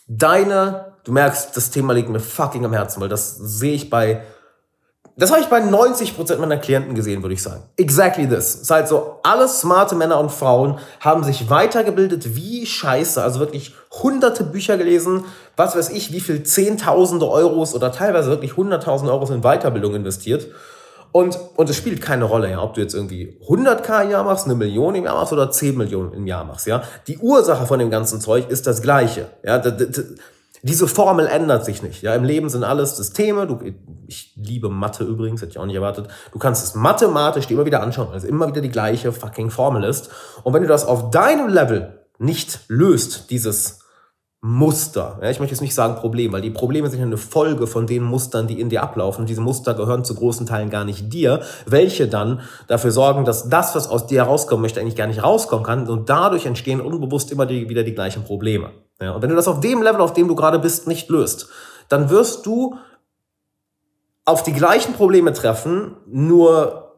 deine, 0.07 0.93
du 1.05 1.13
merkst, 1.13 1.55
das 1.55 1.71
Thema 1.71 1.93
liegt 1.93 2.09
mir 2.09 2.19
fucking 2.19 2.65
am 2.65 2.73
Herzen, 2.73 2.99
weil 2.99 3.09
das 3.09 3.37
sehe 3.37 3.73
ich 3.73 3.89
bei 3.89 4.23
das 5.17 5.31
habe 5.31 5.41
ich 5.41 5.47
bei 5.47 5.59
90% 5.59 6.37
meiner 6.37 6.57
Klienten 6.57 6.95
gesehen, 6.95 7.21
würde 7.21 7.33
ich 7.33 7.43
sagen. 7.43 7.63
Exactly 7.77 8.27
this. 8.27 8.55
Es 8.55 8.61
ist 8.61 8.71
halt 8.71 8.87
so, 8.87 9.19
alle 9.23 9.47
smarte 9.47 9.95
Männer 9.95 10.19
und 10.19 10.31
Frauen 10.31 10.79
haben 10.99 11.23
sich 11.23 11.49
weitergebildet 11.49 12.35
wie 12.35 12.65
scheiße. 12.65 13.21
Also 13.21 13.39
wirklich 13.39 13.75
hunderte 13.91 14.43
Bücher 14.43 14.77
gelesen, 14.77 15.25
was 15.57 15.75
weiß 15.75 15.89
ich, 15.89 16.11
wie 16.11 16.21
viel 16.21 16.43
Zehntausende 16.43 17.29
Euros 17.29 17.75
oder 17.75 17.91
teilweise 17.91 18.29
wirklich 18.29 18.57
hunderttausend 18.57 19.09
Euros 19.09 19.29
in 19.29 19.41
Weiterbildung 19.41 19.95
investiert. 19.95 20.47
Und, 21.11 21.37
und 21.57 21.69
es 21.69 21.75
spielt 21.75 22.01
keine 22.01 22.23
Rolle, 22.23 22.49
ja, 22.49 22.63
ob 22.63 22.73
du 22.73 22.81
jetzt 22.81 22.93
irgendwie 22.93 23.37
100k 23.45 24.03
im 24.03 24.11
Jahr 24.11 24.23
machst, 24.23 24.45
eine 24.45 24.55
Million 24.55 24.95
im 24.95 25.03
Jahr 25.03 25.15
machst 25.15 25.33
oder 25.33 25.51
10 25.51 25.77
Millionen 25.77 26.13
im 26.13 26.25
Jahr 26.25 26.45
machst, 26.45 26.67
ja. 26.67 26.83
Die 27.07 27.17
Ursache 27.17 27.65
von 27.65 27.79
dem 27.79 27.89
ganzen 27.89 28.21
Zeug 28.21 28.49
ist 28.49 28.65
das 28.65 28.81
gleiche, 28.81 29.27
ja. 29.43 29.61
Diese 30.63 30.87
Formel 30.87 31.27
ändert 31.27 31.65
sich 31.65 31.81
nicht. 31.81 32.03
Ja, 32.03 32.13
im 32.13 32.23
Leben 32.23 32.49
sind 32.49 32.63
alles 32.63 32.97
Systeme. 32.97 33.47
Du, 33.47 33.59
ich 34.07 34.33
liebe 34.35 34.69
Mathe 34.69 35.03
übrigens, 35.03 35.41
hätte 35.41 35.51
ich 35.51 35.57
auch 35.57 35.65
nicht 35.65 35.75
erwartet. 35.75 36.07
Du 36.31 36.39
kannst 36.39 36.63
es 36.63 36.75
mathematisch 36.75 37.47
dir 37.47 37.55
immer 37.55 37.65
wieder 37.65 37.81
anschauen, 37.81 38.09
weil 38.09 38.17
es 38.17 38.23
immer 38.23 38.47
wieder 38.47 38.61
die 38.61 38.69
gleiche 38.69 39.11
fucking 39.11 39.49
Formel 39.49 39.83
ist. 39.83 40.09
Und 40.43 40.53
wenn 40.53 40.61
du 40.61 40.67
das 40.67 40.85
auf 40.85 41.09
deinem 41.09 41.49
Level 41.49 42.05
nicht 42.19 42.59
löst, 42.67 43.31
dieses 43.31 43.81
Muster. 44.43 45.19
Ja, 45.21 45.29
ich 45.29 45.39
möchte 45.39 45.53
jetzt 45.53 45.61
nicht 45.61 45.75
sagen 45.75 45.95
Problem, 45.95 46.33
weil 46.33 46.41
die 46.41 46.49
Probleme 46.49 46.89
sind 46.89 46.99
ja 46.99 47.05
eine 47.05 47.17
Folge 47.17 47.67
von 47.67 47.85
den 47.85 48.01
Mustern, 48.01 48.47
die 48.47 48.59
in 48.59 48.69
dir 48.69 48.81
ablaufen. 48.81 49.21
Und 49.21 49.29
diese 49.29 49.41
Muster 49.41 49.75
gehören 49.75 50.03
zu 50.03 50.15
großen 50.15 50.47
Teilen 50.47 50.71
gar 50.71 50.83
nicht 50.83 51.13
dir, 51.13 51.41
welche 51.67 52.07
dann 52.07 52.41
dafür 52.67 52.89
sorgen, 52.89 53.23
dass 53.23 53.49
das, 53.49 53.75
was 53.75 53.87
aus 53.87 54.07
dir 54.07 54.23
herauskommen 54.23 54.63
möchte, 54.63 54.79
eigentlich 54.79 54.95
gar 54.95 55.05
nicht 55.05 55.23
rauskommen 55.23 55.63
kann. 55.63 55.87
Und 55.87 56.09
dadurch 56.09 56.47
entstehen 56.47 56.81
unbewusst 56.81 57.31
immer 57.31 57.45
die, 57.45 57.69
wieder 57.69 57.83
die 57.83 57.93
gleichen 57.93 58.23
Probleme. 58.23 58.71
Ja, 59.01 59.11
und 59.11 59.21
wenn 59.21 59.29
du 59.29 59.35
das 59.35 59.47
auf 59.47 59.59
dem 59.59 59.81
Level, 59.81 60.01
auf 60.01 60.13
dem 60.13 60.27
du 60.27 60.35
gerade 60.35 60.59
bist, 60.59 60.87
nicht 60.87 61.09
löst, 61.09 61.49
dann 61.89 62.09
wirst 62.09 62.45
du 62.45 62.77
auf 64.25 64.43
die 64.43 64.53
gleichen 64.53 64.93
Probleme 64.93 65.33
treffen, 65.33 65.97
nur 66.05 66.93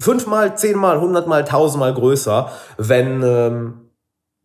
fünfmal, 0.00 0.56
zehnmal, 0.56 1.00
hundertmal, 1.00 1.44
tausendmal 1.44 1.94
größer, 1.94 2.50
wenn 2.76 3.22
ähm, 3.22 3.90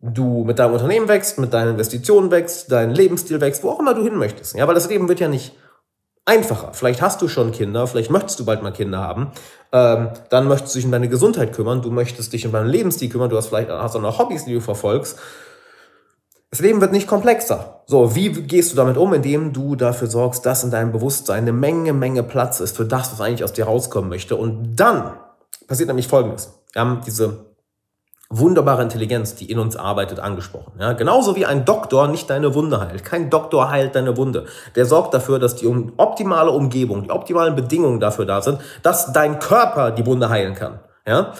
du 0.00 0.44
mit 0.44 0.58
deinem 0.58 0.72
Unternehmen 0.72 1.08
wächst, 1.08 1.38
mit 1.38 1.52
deinen 1.52 1.72
Investitionen 1.72 2.30
wächst, 2.30 2.72
dein 2.72 2.90
Lebensstil 2.90 3.40
wächst, 3.40 3.62
wo 3.62 3.70
auch 3.70 3.80
immer 3.80 3.94
du 3.94 4.02
hin 4.02 4.16
möchtest. 4.16 4.54
Ja, 4.54 4.66
weil 4.66 4.74
das 4.74 4.88
Leben 4.88 5.08
wird 5.08 5.20
ja 5.20 5.28
nicht 5.28 5.54
einfacher. 6.24 6.70
Vielleicht 6.72 7.02
hast 7.02 7.20
du 7.22 7.28
schon 7.28 7.52
Kinder, 7.52 7.86
vielleicht 7.86 8.10
möchtest 8.10 8.40
du 8.40 8.44
bald 8.44 8.62
mal 8.62 8.72
Kinder 8.72 8.98
haben. 8.98 9.32
Ähm, 9.72 10.08
dann 10.30 10.48
möchtest 10.48 10.74
du 10.74 10.78
dich 10.78 10.86
um 10.86 10.92
deine 10.92 11.08
Gesundheit 11.08 11.52
kümmern, 11.52 11.82
du 11.82 11.90
möchtest 11.90 12.32
dich 12.32 12.46
um 12.46 12.52
deinen 12.52 12.68
Lebensstil 12.68 13.10
kümmern, 13.10 13.30
du 13.30 13.36
hast 13.36 13.48
vielleicht 13.48 13.70
hast 13.70 13.94
auch 13.94 14.00
noch 14.00 14.18
Hobbys, 14.18 14.44
die 14.44 14.54
du 14.54 14.60
verfolgst. 14.60 15.18
Das 16.54 16.60
Leben 16.60 16.80
wird 16.80 16.92
nicht 16.92 17.08
komplexer. 17.08 17.80
So, 17.84 18.14
wie 18.14 18.30
gehst 18.30 18.70
du 18.70 18.76
damit 18.76 18.96
um, 18.96 19.12
indem 19.12 19.52
du 19.52 19.74
dafür 19.74 20.06
sorgst, 20.06 20.46
dass 20.46 20.62
in 20.62 20.70
deinem 20.70 20.92
Bewusstsein 20.92 21.38
eine 21.38 21.52
Menge, 21.52 21.92
Menge 21.92 22.22
Platz 22.22 22.60
ist 22.60 22.76
für 22.76 22.84
das, 22.84 23.10
was 23.10 23.20
eigentlich 23.20 23.42
aus 23.42 23.52
dir 23.52 23.64
rauskommen 23.64 24.08
möchte. 24.08 24.36
Und 24.36 24.76
dann 24.76 25.14
passiert 25.66 25.88
nämlich 25.88 26.06
Folgendes. 26.06 26.52
Wir 26.72 26.82
haben 26.82 27.00
diese 27.04 27.46
wunderbare 28.30 28.82
Intelligenz, 28.82 29.34
die 29.34 29.50
in 29.50 29.58
uns 29.58 29.74
arbeitet, 29.74 30.20
angesprochen. 30.20 30.74
Ja, 30.78 30.92
genauso 30.92 31.34
wie 31.34 31.44
ein 31.44 31.64
Doktor 31.64 32.06
nicht 32.06 32.30
deine 32.30 32.54
Wunde 32.54 32.78
heilt. 32.78 33.04
Kein 33.04 33.30
Doktor 33.30 33.68
heilt 33.68 33.96
deine 33.96 34.16
Wunde. 34.16 34.46
Der 34.76 34.86
sorgt 34.86 35.12
dafür, 35.12 35.40
dass 35.40 35.56
die 35.56 35.66
optimale 35.66 36.52
Umgebung, 36.52 37.02
die 37.02 37.10
optimalen 37.10 37.56
Bedingungen 37.56 37.98
dafür 37.98 38.26
da 38.26 38.40
sind, 38.42 38.60
dass 38.84 39.12
dein 39.12 39.40
Körper 39.40 39.90
die 39.90 40.06
Wunde 40.06 40.28
heilen 40.28 40.54
kann. 40.54 40.78
Ja? 41.04 41.32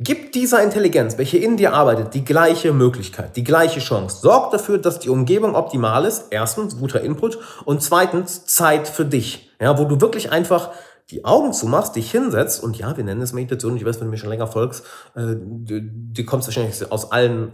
Gib 0.00 0.30
dieser 0.30 0.62
Intelligenz, 0.62 1.18
welche 1.18 1.38
in 1.38 1.56
dir 1.56 1.72
arbeitet, 1.72 2.14
die 2.14 2.24
gleiche 2.24 2.72
Möglichkeit, 2.72 3.34
die 3.34 3.42
gleiche 3.42 3.80
Chance. 3.80 4.20
Sorg 4.20 4.52
dafür, 4.52 4.78
dass 4.78 5.00
die 5.00 5.08
Umgebung 5.08 5.56
optimal 5.56 6.04
ist. 6.04 6.26
Erstens, 6.30 6.78
guter 6.78 7.00
Input. 7.00 7.38
Und 7.64 7.82
zweitens, 7.82 8.46
Zeit 8.46 8.86
für 8.86 9.04
dich. 9.04 9.50
Ja, 9.60 9.76
wo 9.76 9.86
du 9.86 10.00
wirklich 10.00 10.30
einfach 10.30 10.70
die 11.10 11.24
Augen 11.24 11.52
zumachst, 11.52 11.96
dich 11.96 12.12
hinsetzt 12.12 12.62
und 12.62 12.78
ja, 12.78 12.96
wir 12.96 13.02
nennen 13.02 13.22
es 13.22 13.32
Meditation, 13.32 13.76
ich 13.76 13.84
weiß, 13.84 13.98
wenn 13.98 14.06
du 14.06 14.10
mir 14.10 14.18
schon 14.18 14.28
länger 14.28 14.46
folgst, 14.46 14.84
äh, 15.16 15.34
du, 15.36 15.80
du 15.80 16.24
kommst 16.24 16.46
wahrscheinlich 16.46 16.92
aus 16.92 17.10
allen 17.10 17.52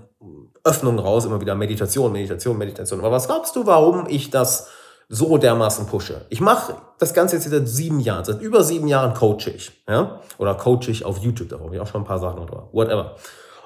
Öffnungen 0.64 0.98
raus, 0.98 1.24
immer 1.24 1.40
wieder 1.40 1.54
Meditation, 1.54 2.12
Meditation, 2.12 2.58
Meditation. 2.58 3.00
Aber 3.00 3.12
was 3.12 3.26
glaubst 3.26 3.56
du, 3.56 3.64
warum 3.64 4.06
ich 4.08 4.30
das 4.30 4.68
so 5.08 5.38
dermaßen 5.38 5.86
pushe? 5.86 6.26
Ich 6.28 6.40
mache 6.40 6.76
das 6.98 7.14
Ganze 7.14 7.36
jetzt 7.36 7.48
seit 7.48 7.68
sieben 7.68 8.00
Jahren, 8.00 8.24
seit 8.24 8.40
über 8.40 8.62
sieben 8.62 8.88
Jahren 8.88 9.14
coache 9.14 9.50
ich, 9.54 9.72
ja, 9.88 10.20
oder 10.38 10.54
coache 10.54 10.88
ich 10.90 11.04
auf 11.04 11.18
YouTube, 11.18 11.48
da 11.48 11.58
habe 11.58 11.74
ich 11.74 11.80
auch 11.80 11.86
schon 11.86 12.02
ein 12.02 12.06
paar 12.06 12.18
Sachen 12.18 12.40
oder 12.40 12.68
whatever. 12.72 13.16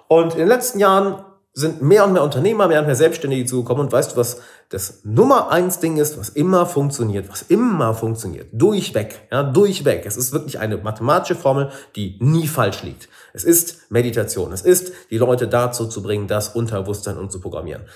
Und 0.08 0.32
in 0.32 0.40
den 0.40 0.48
letzten 0.48 0.78
Jahren 0.78 1.24
sind 1.58 1.82
mehr 1.82 2.04
und 2.04 2.12
mehr 2.12 2.22
Unternehmer, 2.22 2.68
mehr 2.68 2.78
und 2.80 2.86
mehr 2.86 2.94
Selbstständige 2.94 3.44
zugekommen. 3.44 3.86
Und 3.86 3.92
weißt 3.92 4.12
du, 4.12 4.16
was 4.16 4.40
das 4.68 5.00
Nummer 5.02 5.50
eins 5.50 5.80
Ding 5.80 5.96
ist, 5.96 6.16
was 6.16 6.28
immer 6.28 6.66
funktioniert, 6.66 7.28
was 7.28 7.42
immer 7.42 7.94
funktioniert? 7.94 8.48
Durchweg, 8.52 9.26
ja, 9.32 9.42
durchweg. 9.42 10.06
Es 10.06 10.16
ist 10.16 10.32
wirklich 10.32 10.60
eine 10.60 10.76
mathematische 10.76 11.34
Formel, 11.34 11.70
die 11.96 12.16
nie 12.20 12.46
falsch 12.46 12.84
liegt. 12.84 13.08
Es 13.32 13.42
ist 13.42 13.90
Meditation. 13.90 14.52
Es 14.52 14.62
ist, 14.62 14.92
die 15.10 15.18
Leute 15.18 15.48
dazu 15.48 15.86
zu 15.86 16.00
bringen, 16.00 16.28
das 16.28 16.50
Unterbewusstsein 16.50 17.18
und 17.18 17.32
zu 17.32 17.40
programmieren. 17.40 17.86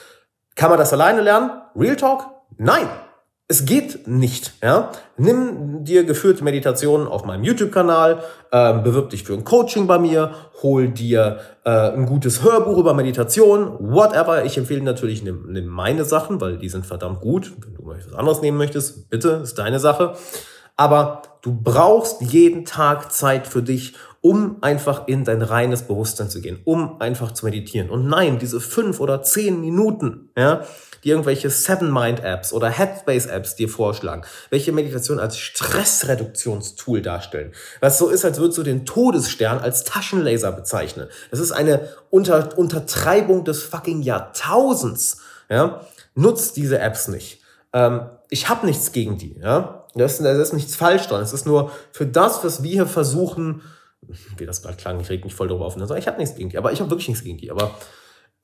Kann 0.56 0.70
man 0.70 0.78
das 0.78 0.92
alleine 0.92 1.20
lernen? 1.20 1.50
Real 1.76 1.96
Talk? 1.96 2.26
Nein. 2.58 2.88
Es 3.52 3.66
geht 3.66 4.08
nicht. 4.08 4.54
Ja? 4.62 4.92
Nimm 5.18 5.84
dir 5.84 6.04
geführte 6.04 6.42
Meditationen 6.42 7.06
auf 7.06 7.26
meinem 7.26 7.44
YouTube-Kanal, 7.44 8.22
äh, 8.50 8.78
bewirb 8.78 9.10
dich 9.10 9.24
für 9.24 9.34
ein 9.34 9.44
Coaching 9.44 9.86
bei 9.86 9.98
mir, 9.98 10.30
hol 10.62 10.88
dir 10.88 11.40
äh, 11.64 11.90
ein 11.90 12.06
gutes 12.06 12.42
Hörbuch 12.42 12.78
über 12.78 12.94
Meditation, 12.94 13.76
whatever. 13.78 14.46
Ich 14.46 14.56
empfehle 14.56 14.80
natürlich, 14.82 15.22
nimm, 15.22 15.52
nimm 15.52 15.66
meine 15.66 16.06
Sachen, 16.06 16.40
weil 16.40 16.56
die 16.56 16.70
sind 16.70 16.86
verdammt 16.86 17.20
gut. 17.20 17.52
Wenn 17.58 17.74
du 17.74 17.82
mal 17.82 17.98
was 17.98 18.14
anderes 18.14 18.40
nehmen 18.40 18.56
möchtest, 18.56 19.10
bitte, 19.10 19.42
ist 19.42 19.58
deine 19.58 19.80
Sache. 19.80 20.14
Aber 20.78 21.20
du 21.42 21.54
brauchst 21.54 22.22
jeden 22.22 22.64
Tag 22.64 23.12
Zeit 23.12 23.46
für 23.46 23.62
dich, 23.62 23.92
um 24.22 24.58
einfach 24.62 25.08
in 25.08 25.24
dein 25.24 25.42
reines 25.42 25.82
Bewusstsein 25.82 26.30
zu 26.30 26.40
gehen, 26.40 26.60
um 26.64 27.00
einfach 27.00 27.32
zu 27.32 27.44
meditieren. 27.44 27.90
Und 27.90 28.06
nein, 28.08 28.38
diese 28.38 28.60
fünf 28.60 29.00
oder 29.00 29.22
zehn 29.22 29.60
Minuten, 29.60 30.30
ja, 30.38 30.64
die 31.02 31.10
irgendwelche 31.10 31.50
Seven 31.50 31.92
Mind 31.92 32.20
Apps 32.20 32.52
oder 32.52 32.70
Headspace 32.70 33.26
Apps 33.26 33.56
dir 33.56 33.68
vorschlagen, 33.68 34.22
welche 34.50 34.70
Meditation 34.70 35.18
als 35.18 35.36
Stressreduktionstool 35.36 37.02
darstellen. 37.02 37.52
Was 37.80 37.98
so 37.98 38.08
ist, 38.08 38.24
als 38.24 38.38
würdest 38.38 38.58
du 38.58 38.62
den 38.62 38.86
Todesstern 38.86 39.58
als 39.58 39.82
Taschenlaser 39.82 40.52
bezeichnen. 40.52 41.08
Das 41.32 41.40
ist 41.40 41.50
eine 41.50 41.88
Unter 42.10 42.56
Untertreibung 42.56 43.44
des 43.44 43.64
fucking 43.64 44.02
Jahrtausends. 44.02 45.18
Ja? 45.50 45.80
Nutzt 46.14 46.56
diese 46.56 46.78
Apps 46.78 47.08
nicht. 47.08 47.42
Ähm, 47.72 48.02
ich 48.30 48.48
habe 48.48 48.66
nichts 48.66 48.92
gegen 48.92 49.18
die. 49.18 49.36
Ja? 49.40 49.86
Das, 49.96 50.18
das 50.18 50.38
ist 50.38 50.52
nichts 50.52 50.76
falsch 50.76 51.08
dran. 51.08 51.22
Es 51.22 51.32
ist 51.32 51.46
nur 51.46 51.72
für 51.90 52.06
das, 52.06 52.44
was 52.44 52.62
wir 52.62 52.70
hier 52.70 52.86
versuchen, 52.86 53.62
wie 54.36 54.46
das 54.46 54.62
gerade 54.62 54.76
klang, 54.76 55.00
ich 55.00 55.08
reg 55.08 55.24
mich 55.24 55.34
voll 55.34 55.48
darüber 55.48 55.66
auf. 55.66 55.76
Ich 55.76 56.06
habe 56.06 56.18
nichts 56.18 56.34
gegen 56.34 56.50
die, 56.50 56.58
aber 56.58 56.72
ich 56.72 56.80
habe 56.80 56.90
wirklich 56.90 57.08
nichts 57.08 57.24
gegen 57.24 57.38
die. 57.38 57.50
Aber 57.50 57.74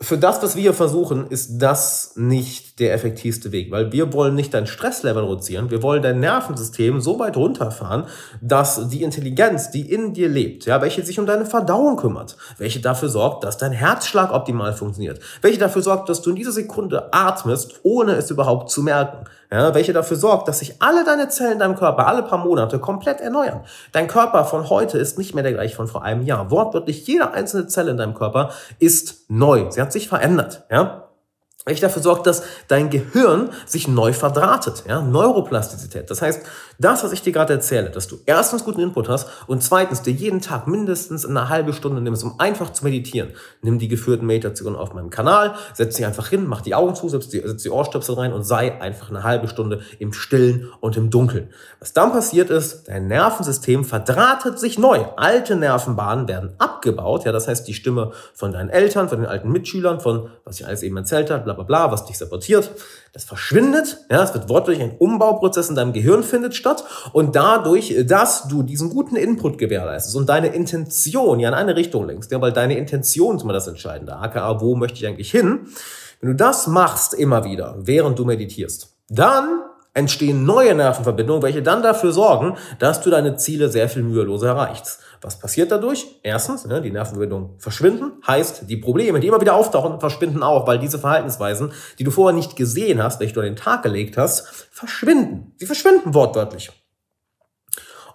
für 0.00 0.18
das, 0.18 0.42
was 0.42 0.54
wir 0.54 0.62
hier 0.62 0.74
versuchen, 0.74 1.26
ist 1.28 1.58
das 1.58 2.12
nicht 2.16 2.67
der 2.78 2.92
effektivste 2.92 3.52
Weg, 3.52 3.70
weil 3.70 3.92
wir 3.92 4.12
wollen 4.12 4.34
nicht 4.34 4.54
dein 4.54 4.66
Stresslevel 4.66 5.24
reduzieren, 5.24 5.70
wir 5.70 5.82
wollen 5.82 6.02
dein 6.02 6.20
Nervensystem 6.20 7.00
so 7.00 7.18
weit 7.18 7.36
runterfahren, 7.36 8.04
dass 8.40 8.88
die 8.88 9.02
Intelligenz, 9.02 9.70
die 9.70 9.92
in 9.92 10.12
dir 10.14 10.28
lebt, 10.28 10.66
ja, 10.66 10.80
welche 10.80 11.04
sich 11.04 11.18
um 11.18 11.26
deine 11.26 11.46
Verdauung 11.46 11.96
kümmert, 11.96 12.36
welche 12.58 12.80
dafür 12.80 13.08
sorgt, 13.08 13.44
dass 13.44 13.58
dein 13.58 13.72
Herzschlag 13.72 14.32
optimal 14.32 14.72
funktioniert, 14.72 15.20
welche 15.42 15.58
dafür 15.58 15.82
sorgt, 15.82 16.08
dass 16.08 16.22
du 16.22 16.30
in 16.30 16.36
dieser 16.36 16.52
Sekunde 16.52 17.12
atmest, 17.12 17.80
ohne 17.82 18.12
es 18.12 18.30
überhaupt 18.30 18.70
zu 18.70 18.82
merken, 18.82 19.24
ja, 19.50 19.74
welche 19.74 19.92
dafür 19.94 20.16
sorgt, 20.16 20.46
dass 20.46 20.58
sich 20.58 20.80
alle 20.80 21.04
deine 21.04 21.28
Zellen 21.28 21.52
in 21.52 21.58
deinem 21.58 21.74
Körper 21.74 22.06
alle 22.06 22.22
paar 22.22 22.38
Monate 22.38 22.78
komplett 22.78 23.20
erneuern. 23.20 23.62
Dein 23.92 24.06
Körper 24.06 24.44
von 24.44 24.68
heute 24.68 24.98
ist 24.98 25.16
nicht 25.16 25.34
mehr 25.34 25.42
der 25.42 25.54
gleiche 25.54 25.74
von 25.74 25.88
vor 25.88 26.02
einem 26.02 26.22
Jahr. 26.22 26.50
Wortwörtlich 26.50 27.06
jede 27.06 27.32
einzelne 27.32 27.66
Zelle 27.66 27.92
in 27.92 27.96
deinem 27.96 28.14
Körper 28.14 28.50
ist 28.78 29.24
neu. 29.28 29.70
Sie 29.70 29.80
hat 29.80 29.92
sich 29.92 30.08
verändert. 30.08 30.64
Ja? 30.70 31.07
Welche 31.64 31.82
dafür 31.82 32.02
sorgt, 32.02 32.26
dass 32.26 32.42
dein 32.68 32.88
Gehirn 32.88 33.50
sich 33.66 33.88
neu 33.88 34.12
verdrahtet. 34.12 34.84
Ja? 34.88 35.02
Neuroplastizität. 35.02 36.10
Das 36.10 36.22
heißt, 36.22 36.40
das, 36.78 37.02
was 37.02 37.12
ich 37.12 37.22
dir 37.22 37.32
gerade 37.32 37.52
erzähle, 37.52 37.90
dass 37.90 38.06
du 38.06 38.20
erstens 38.24 38.64
guten 38.64 38.80
Input 38.80 39.08
hast 39.08 39.28
und 39.48 39.62
zweitens 39.62 40.02
dir 40.02 40.12
jeden 40.12 40.40
Tag 40.40 40.68
mindestens 40.68 41.26
eine 41.26 41.48
halbe 41.48 41.72
Stunde 41.72 42.00
nimmst, 42.00 42.22
um 42.22 42.38
einfach 42.38 42.72
zu 42.72 42.84
meditieren. 42.84 43.30
Nimm 43.62 43.78
die 43.78 43.88
geführten 43.88 44.24
Meditationen 44.24 44.78
auf 44.78 44.94
meinem 44.94 45.10
Kanal, 45.10 45.54
setz 45.74 45.96
dich 45.96 46.06
einfach 46.06 46.28
hin, 46.28 46.46
mach 46.46 46.60
die 46.60 46.74
Augen 46.74 46.94
zu, 46.94 47.08
setz 47.08 47.28
die, 47.28 47.40
setz 47.40 47.64
die 47.64 47.70
Ohrstöpsel 47.70 48.14
rein 48.14 48.32
und 48.32 48.44
sei 48.44 48.80
einfach 48.80 49.10
eine 49.10 49.24
halbe 49.24 49.48
Stunde 49.48 49.80
im 49.98 50.12
Stillen 50.12 50.70
und 50.80 50.96
im 50.96 51.10
Dunkeln. 51.10 51.50
Was 51.80 51.92
dann 51.92 52.12
passiert 52.12 52.50
ist, 52.50 52.88
dein 52.88 53.08
Nervensystem 53.08 53.84
verdrahtet 53.84 54.60
sich 54.60 54.78
neu. 54.78 55.04
Alte 55.16 55.56
Nervenbahnen 55.56 56.28
werden 56.28 56.54
abgebaut. 56.58 57.24
Ja, 57.24 57.32
das 57.32 57.48
heißt, 57.48 57.66
die 57.66 57.74
Stimme 57.74 58.12
von 58.32 58.52
deinen 58.52 58.70
Eltern, 58.70 59.08
von 59.08 59.18
den 59.18 59.28
alten 59.28 59.50
Mitschülern, 59.50 60.00
von 60.00 60.30
was 60.44 60.60
ich 60.60 60.66
alles 60.66 60.82
eben 60.82 60.96
erzählt 60.96 61.30
habe, 61.30 61.57
bla 61.58 61.86
bla, 61.86 61.92
was 61.92 62.06
dich 62.06 62.18
sabotiert, 62.18 62.70
das 63.12 63.24
verschwindet. 63.24 63.98
Ja, 64.10 64.22
es 64.22 64.32
wird 64.34 64.48
wortwörtlich 64.48 64.82
ein 64.82 64.96
Umbauprozess 64.98 65.68
in 65.68 65.74
deinem 65.74 65.92
Gehirn 65.92 66.22
findet 66.22 66.54
statt 66.54 66.84
und 67.12 67.36
dadurch, 67.36 67.94
dass 68.06 68.48
du 68.48 68.62
diesen 68.62 68.90
guten 68.90 69.16
Input 69.16 69.58
gewährleistest 69.58 70.16
und 70.16 70.28
deine 70.28 70.48
Intention 70.48 71.40
ja 71.40 71.48
in 71.48 71.54
eine 71.54 71.76
Richtung 71.76 72.06
lenkst, 72.06 72.30
ja, 72.32 72.40
weil 72.40 72.52
deine 72.52 72.78
Intention 72.78 73.36
ist 73.36 73.42
immer 73.42 73.52
das 73.52 73.66
Entscheidende, 73.66 74.16
aka 74.16 74.60
wo 74.60 74.74
möchte 74.74 74.98
ich 74.98 75.06
eigentlich 75.06 75.30
hin? 75.30 75.66
Wenn 76.20 76.30
du 76.30 76.36
das 76.36 76.66
machst 76.66 77.14
immer 77.14 77.44
wieder, 77.44 77.76
während 77.78 78.18
du 78.18 78.24
meditierst, 78.24 78.94
dann 79.08 79.62
entstehen 79.98 80.44
neue 80.44 80.74
Nervenverbindungen, 80.74 81.42
welche 81.42 81.62
dann 81.62 81.82
dafür 81.82 82.12
sorgen, 82.12 82.56
dass 82.78 83.00
du 83.00 83.10
deine 83.10 83.36
Ziele 83.36 83.68
sehr 83.68 83.88
viel 83.88 84.02
müheloser 84.02 84.48
erreichst. 84.48 85.00
Was 85.20 85.38
passiert 85.38 85.72
dadurch? 85.72 86.06
Erstens, 86.22 86.64
ne, 86.66 86.80
die 86.80 86.92
Nervenverbindungen 86.92 87.58
verschwinden, 87.58 88.12
heißt, 88.26 88.70
die 88.70 88.76
Probleme, 88.76 89.18
die 89.18 89.26
immer 89.26 89.40
wieder 89.40 89.56
auftauchen, 89.56 89.98
verschwinden 89.98 90.44
auch, 90.44 90.66
weil 90.66 90.78
diese 90.78 90.98
Verhaltensweisen, 90.98 91.72
die 91.98 92.04
du 92.04 92.12
vorher 92.12 92.36
nicht 92.36 92.54
gesehen 92.54 93.02
hast, 93.02 93.18
welche 93.18 93.34
du 93.34 93.40
an 93.40 93.46
den 93.46 93.56
Tag 93.56 93.82
gelegt 93.82 94.16
hast, 94.16 94.68
verschwinden. 94.70 95.54
Sie 95.56 95.66
verschwinden 95.66 96.14
wortwörtlich. 96.14 96.70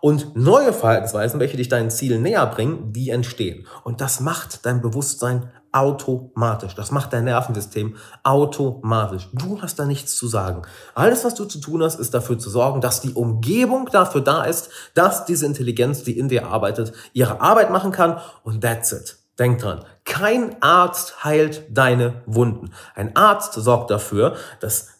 Und 0.03 0.35
neue 0.35 0.73
Verhaltensweisen, 0.73 1.39
welche 1.39 1.55
dich 1.55 1.69
deinen 1.69 1.89
Zielen 1.89 2.23
näher 2.23 2.45
bringen, 2.47 2.91
die 2.91 3.09
entstehen. 3.09 3.65
Und 3.85 4.01
das 4.01 4.19
macht 4.19 4.65
dein 4.65 4.81
Bewusstsein 4.81 5.49
automatisch. 5.71 6.75
Das 6.75 6.91
macht 6.91 7.13
dein 7.13 7.23
Nervensystem 7.23 7.95
automatisch. 8.21 9.29
Du 9.31 9.61
hast 9.61 9.79
da 9.79 9.85
nichts 9.85 10.17
zu 10.17 10.27
sagen. 10.27 10.63
Alles, 10.93 11.23
was 11.23 11.35
du 11.35 11.45
zu 11.45 11.61
tun 11.61 11.81
hast, 11.81 12.01
ist 12.01 12.13
dafür 12.13 12.37
zu 12.37 12.49
sorgen, 12.49 12.81
dass 12.81 12.99
die 12.99 13.13
Umgebung 13.13 13.87
dafür 13.93 14.19
da 14.19 14.43
ist, 14.43 14.71
dass 14.93 15.23
diese 15.23 15.45
Intelligenz, 15.45 16.03
die 16.03 16.19
in 16.19 16.27
dir 16.27 16.47
arbeitet, 16.47 16.91
ihre 17.13 17.39
Arbeit 17.39 17.71
machen 17.71 17.93
kann 17.93 18.19
und 18.43 18.59
that's 18.59 18.91
it. 18.91 19.15
Denk 19.39 19.59
dran, 19.59 19.85
kein 20.03 20.61
Arzt 20.61 21.23
heilt 21.23 21.63
deine 21.71 22.23
Wunden. 22.25 22.71
Ein 22.93 23.15
Arzt 23.15 23.53
sorgt 23.53 23.89
dafür, 23.89 24.35
dass 24.59 24.92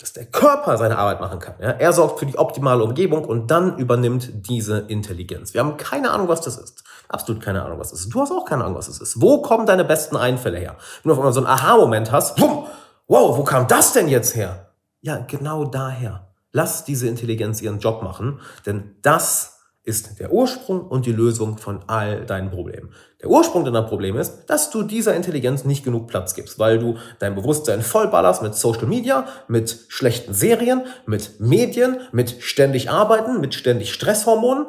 dass 0.00 0.14
der 0.14 0.24
Körper 0.24 0.78
seine 0.78 0.96
Arbeit 0.96 1.20
machen 1.20 1.38
kann. 1.38 1.54
Ja? 1.60 1.70
Er 1.70 1.92
sorgt 1.92 2.18
für 2.18 2.26
die 2.26 2.38
optimale 2.38 2.82
Umgebung 2.82 3.24
und 3.24 3.50
dann 3.50 3.76
übernimmt 3.76 4.48
diese 4.48 4.78
Intelligenz. 4.78 5.52
Wir 5.52 5.60
haben 5.60 5.76
keine 5.76 6.10
Ahnung, 6.10 6.28
was 6.28 6.40
das 6.40 6.56
ist. 6.56 6.82
Absolut 7.08 7.42
keine 7.42 7.62
Ahnung, 7.62 7.78
was 7.78 7.90
das 7.90 8.00
ist. 8.00 8.14
Du 8.14 8.20
hast 8.20 8.32
auch 8.32 8.46
keine 8.46 8.64
Ahnung, 8.64 8.76
was 8.76 8.86
das 8.86 9.00
ist. 9.00 9.20
Wo 9.20 9.42
kommen 9.42 9.66
deine 9.66 9.84
besten 9.84 10.16
Einfälle 10.16 10.58
her? 10.58 10.76
Wenn 11.02 11.10
du 11.10 11.12
auf 11.12 11.18
einmal 11.18 11.32
so 11.32 11.40
einen 11.40 11.48
Aha-Moment 11.48 12.10
hast, 12.12 12.40
wow, 12.40 12.68
wo 13.08 13.44
kam 13.44 13.68
das 13.68 13.92
denn 13.92 14.08
jetzt 14.08 14.34
her? 14.34 14.70
Ja, 15.02 15.18
genau 15.18 15.64
daher. 15.64 16.28
Lass 16.52 16.84
diese 16.84 17.06
Intelligenz 17.06 17.60
ihren 17.60 17.78
Job 17.78 18.02
machen, 18.02 18.40
denn 18.66 18.96
das 19.02 19.59
ist 19.90 20.20
der 20.20 20.32
Ursprung 20.32 20.86
und 20.86 21.04
die 21.04 21.12
Lösung 21.12 21.58
von 21.58 21.80
all 21.88 22.24
deinen 22.24 22.50
Problemen. 22.50 22.94
Der 23.20 23.28
Ursprung 23.28 23.64
deiner 23.64 23.82
Probleme 23.82 24.20
ist, 24.20 24.46
dass 24.46 24.70
du 24.70 24.82
dieser 24.82 25.14
Intelligenz 25.14 25.64
nicht 25.64 25.84
genug 25.84 26.06
Platz 26.06 26.34
gibst, 26.34 26.58
weil 26.58 26.78
du 26.78 26.96
dein 27.18 27.34
Bewusstsein 27.34 27.82
vollballerst 27.82 28.40
mit 28.42 28.54
Social 28.54 28.86
Media, 28.86 29.26
mit 29.48 29.86
schlechten 29.88 30.32
Serien, 30.32 30.86
mit 31.04 31.40
Medien, 31.40 32.00
mit 32.12 32.36
ständig 32.40 32.88
Arbeiten, 32.88 33.40
mit 33.40 33.54
ständig 33.54 33.92
Stresshormonen. 33.92 34.66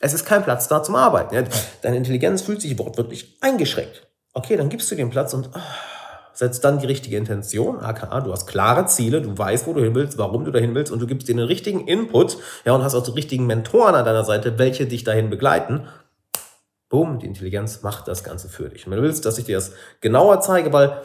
Es 0.00 0.12
ist 0.12 0.26
kein 0.26 0.44
Platz 0.44 0.68
da 0.68 0.82
zum 0.82 0.96
Arbeiten. 0.96 1.48
Deine 1.80 1.96
Intelligenz 1.96 2.42
fühlt 2.42 2.60
sich 2.60 2.78
wortwörtlich 2.78 3.38
eingeschränkt. 3.40 4.08
Okay, 4.34 4.56
dann 4.56 4.68
gibst 4.68 4.90
du 4.90 4.96
den 4.96 5.08
Platz 5.08 5.32
und... 5.32 5.48
Oh, 5.54 5.95
setzt 6.36 6.64
dann 6.64 6.78
die 6.78 6.86
richtige 6.86 7.16
Intention, 7.16 7.80
aka 7.80 8.20
du 8.20 8.30
hast 8.30 8.46
klare 8.46 8.86
Ziele, 8.86 9.22
du 9.22 9.36
weißt, 9.36 9.66
wo 9.66 9.72
du 9.72 9.82
hin 9.82 9.94
willst, 9.94 10.18
warum 10.18 10.44
du 10.44 10.50
dahin 10.50 10.74
willst 10.74 10.92
und 10.92 11.00
du 11.00 11.06
gibst 11.06 11.28
dir 11.28 11.34
den 11.34 11.44
richtigen 11.44 11.86
Input, 11.88 12.36
ja, 12.64 12.74
und 12.74 12.82
hast 12.82 12.94
auch 12.94 13.02
die 13.02 13.12
richtigen 13.12 13.46
Mentoren 13.46 13.94
an 13.94 14.04
deiner 14.04 14.24
Seite, 14.24 14.58
welche 14.58 14.86
dich 14.86 15.02
dahin 15.02 15.30
begleiten. 15.30 15.88
Boom, 16.88 17.18
die 17.18 17.26
Intelligenz 17.26 17.82
macht 17.82 18.06
das 18.06 18.22
Ganze 18.22 18.48
für 18.48 18.68
dich. 18.68 18.86
Und 18.86 18.92
wenn 18.92 18.98
du 18.98 19.04
willst, 19.04 19.24
dass 19.24 19.38
ich 19.38 19.46
dir 19.46 19.56
das 19.56 19.72
genauer 20.00 20.40
zeige, 20.40 20.72
weil 20.72 21.02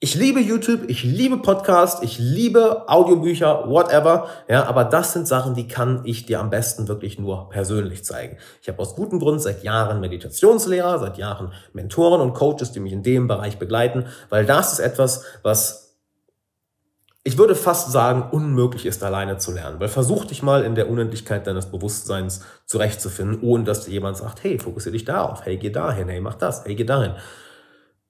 ich 0.00 0.14
liebe 0.14 0.38
YouTube, 0.38 0.88
ich 0.88 1.02
liebe 1.02 1.38
Podcast, 1.38 2.04
ich 2.04 2.20
liebe 2.20 2.88
Audiobücher, 2.88 3.68
whatever. 3.68 4.28
Ja, 4.48 4.64
aber 4.66 4.84
das 4.84 5.12
sind 5.12 5.26
Sachen, 5.26 5.54
die 5.54 5.66
kann 5.66 6.02
ich 6.04 6.24
dir 6.24 6.38
am 6.38 6.50
besten 6.50 6.86
wirklich 6.86 7.18
nur 7.18 7.48
persönlich 7.48 8.04
zeigen. 8.04 8.38
Ich 8.62 8.68
habe 8.68 8.78
aus 8.78 8.94
gutem 8.94 9.18
Grund 9.18 9.42
seit 9.42 9.64
Jahren 9.64 10.00
Meditationslehrer, 10.00 11.00
seit 11.00 11.18
Jahren 11.18 11.52
Mentoren 11.72 12.20
und 12.20 12.34
Coaches, 12.34 12.70
die 12.70 12.78
mich 12.78 12.92
in 12.92 13.02
dem 13.02 13.26
Bereich 13.26 13.58
begleiten, 13.58 14.06
weil 14.30 14.46
das 14.46 14.74
ist 14.74 14.78
etwas, 14.78 15.24
was 15.42 15.96
ich 17.24 17.36
würde 17.36 17.56
fast 17.56 17.90
sagen, 17.90 18.30
unmöglich 18.30 18.86
ist, 18.86 19.02
alleine 19.02 19.36
zu 19.36 19.52
lernen. 19.52 19.80
Weil 19.80 19.88
versuch 19.88 20.24
dich 20.24 20.44
mal 20.44 20.62
in 20.62 20.76
der 20.76 20.88
Unendlichkeit 20.88 21.46
deines 21.46 21.66
Bewusstseins 21.66 22.42
zurechtzufinden, 22.66 23.40
ohne 23.42 23.64
dass 23.64 23.84
dir 23.84 23.90
jemand 23.90 24.16
sagt, 24.16 24.44
hey, 24.44 24.60
fokussiere 24.60 24.92
dich 24.92 25.04
darauf, 25.04 25.44
hey, 25.44 25.56
geh 25.56 25.70
dahin, 25.70 26.08
hey, 26.08 26.20
mach 26.20 26.36
das, 26.36 26.64
hey, 26.64 26.76
geh 26.76 26.84
dahin. 26.84 27.14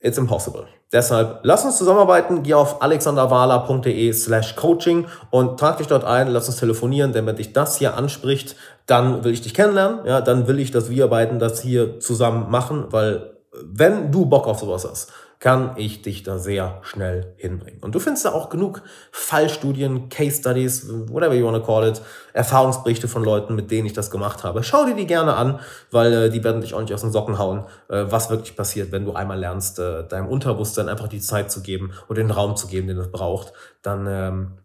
It's 0.01 0.17
impossible. 0.17 0.67
Deshalb 0.93 1.41
lass 1.43 1.65
uns 1.65 1.77
zusammenarbeiten. 1.77 2.43
Geh 2.43 2.55
auf 2.55 2.81
alexanderwala.de 2.83 4.13
slash 4.13 4.55
coaching 4.55 5.07
und 5.31 5.59
trag 5.59 5.79
dich 5.79 5.89
dort 5.89 6.05
ein. 6.05 6.29
Lass 6.29 6.49
uns 6.49 6.59
telefonieren, 6.59 7.13
denn 7.13 7.27
wenn 7.27 7.37
dich 7.37 7.53
das 7.53 7.77
hier 7.79 7.97
anspricht, 7.97 8.55
dann 8.87 9.25
will 9.25 9.33
ich 9.33 9.43
dich 9.43 9.55
kennenlernen. 9.55 10.07
Ja, 10.07 10.21
dann 10.21 10.47
will 10.47 10.61
ich, 10.61 10.71
dass 10.71 10.89
wir 10.89 11.09
beiden 11.09 11.39
das 11.39 11.61
hier 11.61 11.99
zusammen 12.01 12.51
machen, 12.51 12.87
weil 12.91 13.39
wenn 13.63 14.13
du 14.13 14.27
Bock 14.27 14.47
auf 14.47 14.61
sowas 14.61 14.87
hast, 14.89 15.13
kann 15.41 15.73
ich 15.77 16.03
dich 16.03 16.25
da 16.25 16.39
sehr 16.39 16.79
schnell 16.83 17.35
hinbringen. 17.37 17.81
Und 17.83 17.95
du 17.95 18.01
findest 18.01 18.25
da 18.25 18.33
auch 18.33 18.49
genug 18.49 18.83
Fallstudien, 19.13 20.09
Case 20.09 20.39
Studies, 20.39 20.89
whatever 21.09 21.35
you 21.35 21.47
want 21.47 21.57
to 21.57 21.63
call 21.63 21.87
it, 21.87 22.03
Erfahrungsberichte 22.33 23.07
von 23.07 23.23
Leuten, 23.23 23.55
mit 23.55 23.71
denen 23.71 23.87
ich 23.87 23.93
das 23.93 24.11
gemacht 24.11 24.43
habe. 24.43 24.65
Schau 24.65 24.85
dir 24.85 24.97
die 24.97 25.07
gerne 25.07 25.35
an, 25.35 25.61
weil 25.93 26.13
äh, 26.13 26.31
die 26.31 26.43
werden 26.43 26.61
dich 26.61 26.75
auch 26.75 26.81
nicht 26.81 26.93
aus 26.93 27.03
den 27.03 27.13
Socken 27.13 27.39
hauen, 27.39 27.67
äh, 27.89 28.05
was 28.09 28.31
wirklich 28.31 28.57
passiert, 28.57 28.91
wenn 28.91 29.05
du 29.05 29.13
einmal 29.13 29.39
lernst, 29.39 29.79
äh, 29.79 30.07
deinem 30.09 30.27
Unterbewusstsein 30.29 30.89
einfach 30.89 31.09
die 31.09 31.21
Zeit 31.21 31.53
zu 31.53 31.63
geben 31.63 31.93
und 32.09 32.19
den 32.19 32.31
Raum 32.31 32.57
zu 32.57 32.67
geben, 32.67 32.89
den 32.89 32.99
es 32.99 33.13
braucht. 33.13 33.53
Dann 33.83 34.07
ähm, 34.09 34.59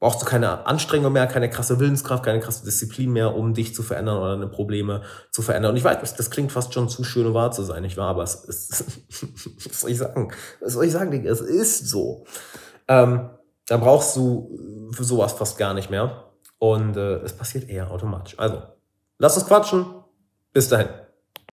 brauchst 0.00 0.22
du 0.22 0.26
keine 0.26 0.66
Anstrengung 0.66 1.12
mehr, 1.12 1.26
keine 1.26 1.50
krasse 1.50 1.78
Willenskraft, 1.78 2.24
keine 2.24 2.40
krasse 2.40 2.64
Disziplin 2.64 3.12
mehr, 3.12 3.36
um 3.36 3.52
dich 3.52 3.74
zu 3.74 3.82
verändern 3.82 4.16
oder 4.16 4.32
deine 4.32 4.48
Probleme 4.48 5.02
zu 5.30 5.42
verändern. 5.42 5.72
Und 5.72 5.76
ich 5.76 5.84
weiß, 5.84 6.14
das 6.16 6.30
klingt 6.30 6.52
fast 6.52 6.72
schon 6.72 6.88
zu 6.88 7.04
schön, 7.04 7.26
um 7.26 7.34
wahr 7.34 7.52
zu 7.52 7.62
sein, 7.62 7.82
nicht 7.82 7.98
wahr? 7.98 8.08
Aber 8.08 8.22
es 8.22 8.34
ist, 8.34 8.84
was 9.66 9.80
soll 9.82 9.90
ich 9.90 9.98
sagen? 9.98 10.32
Was 10.60 10.72
soll 10.72 10.86
ich 10.86 10.92
sagen, 10.92 11.10
Digga? 11.10 11.30
Es 11.30 11.42
ist 11.42 11.88
so. 11.88 12.24
Ähm, 12.88 13.28
da 13.66 13.76
brauchst 13.76 14.16
du 14.16 14.90
für 14.92 15.04
sowas 15.04 15.34
fast 15.34 15.58
gar 15.58 15.74
nicht 15.74 15.90
mehr. 15.90 16.24
Und 16.58 16.96
äh, 16.96 17.16
es 17.18 17.34
passiert 17.34 17.68
eher 17.68 17.90
automatisch. 17.90 18.38
Also, 18.38 18.62
lass 19.18 19.36
uns 19.36 19.46
quatschen. 19.46 19.86
Bis 20.52 20.68
dahin. 20.68 20.88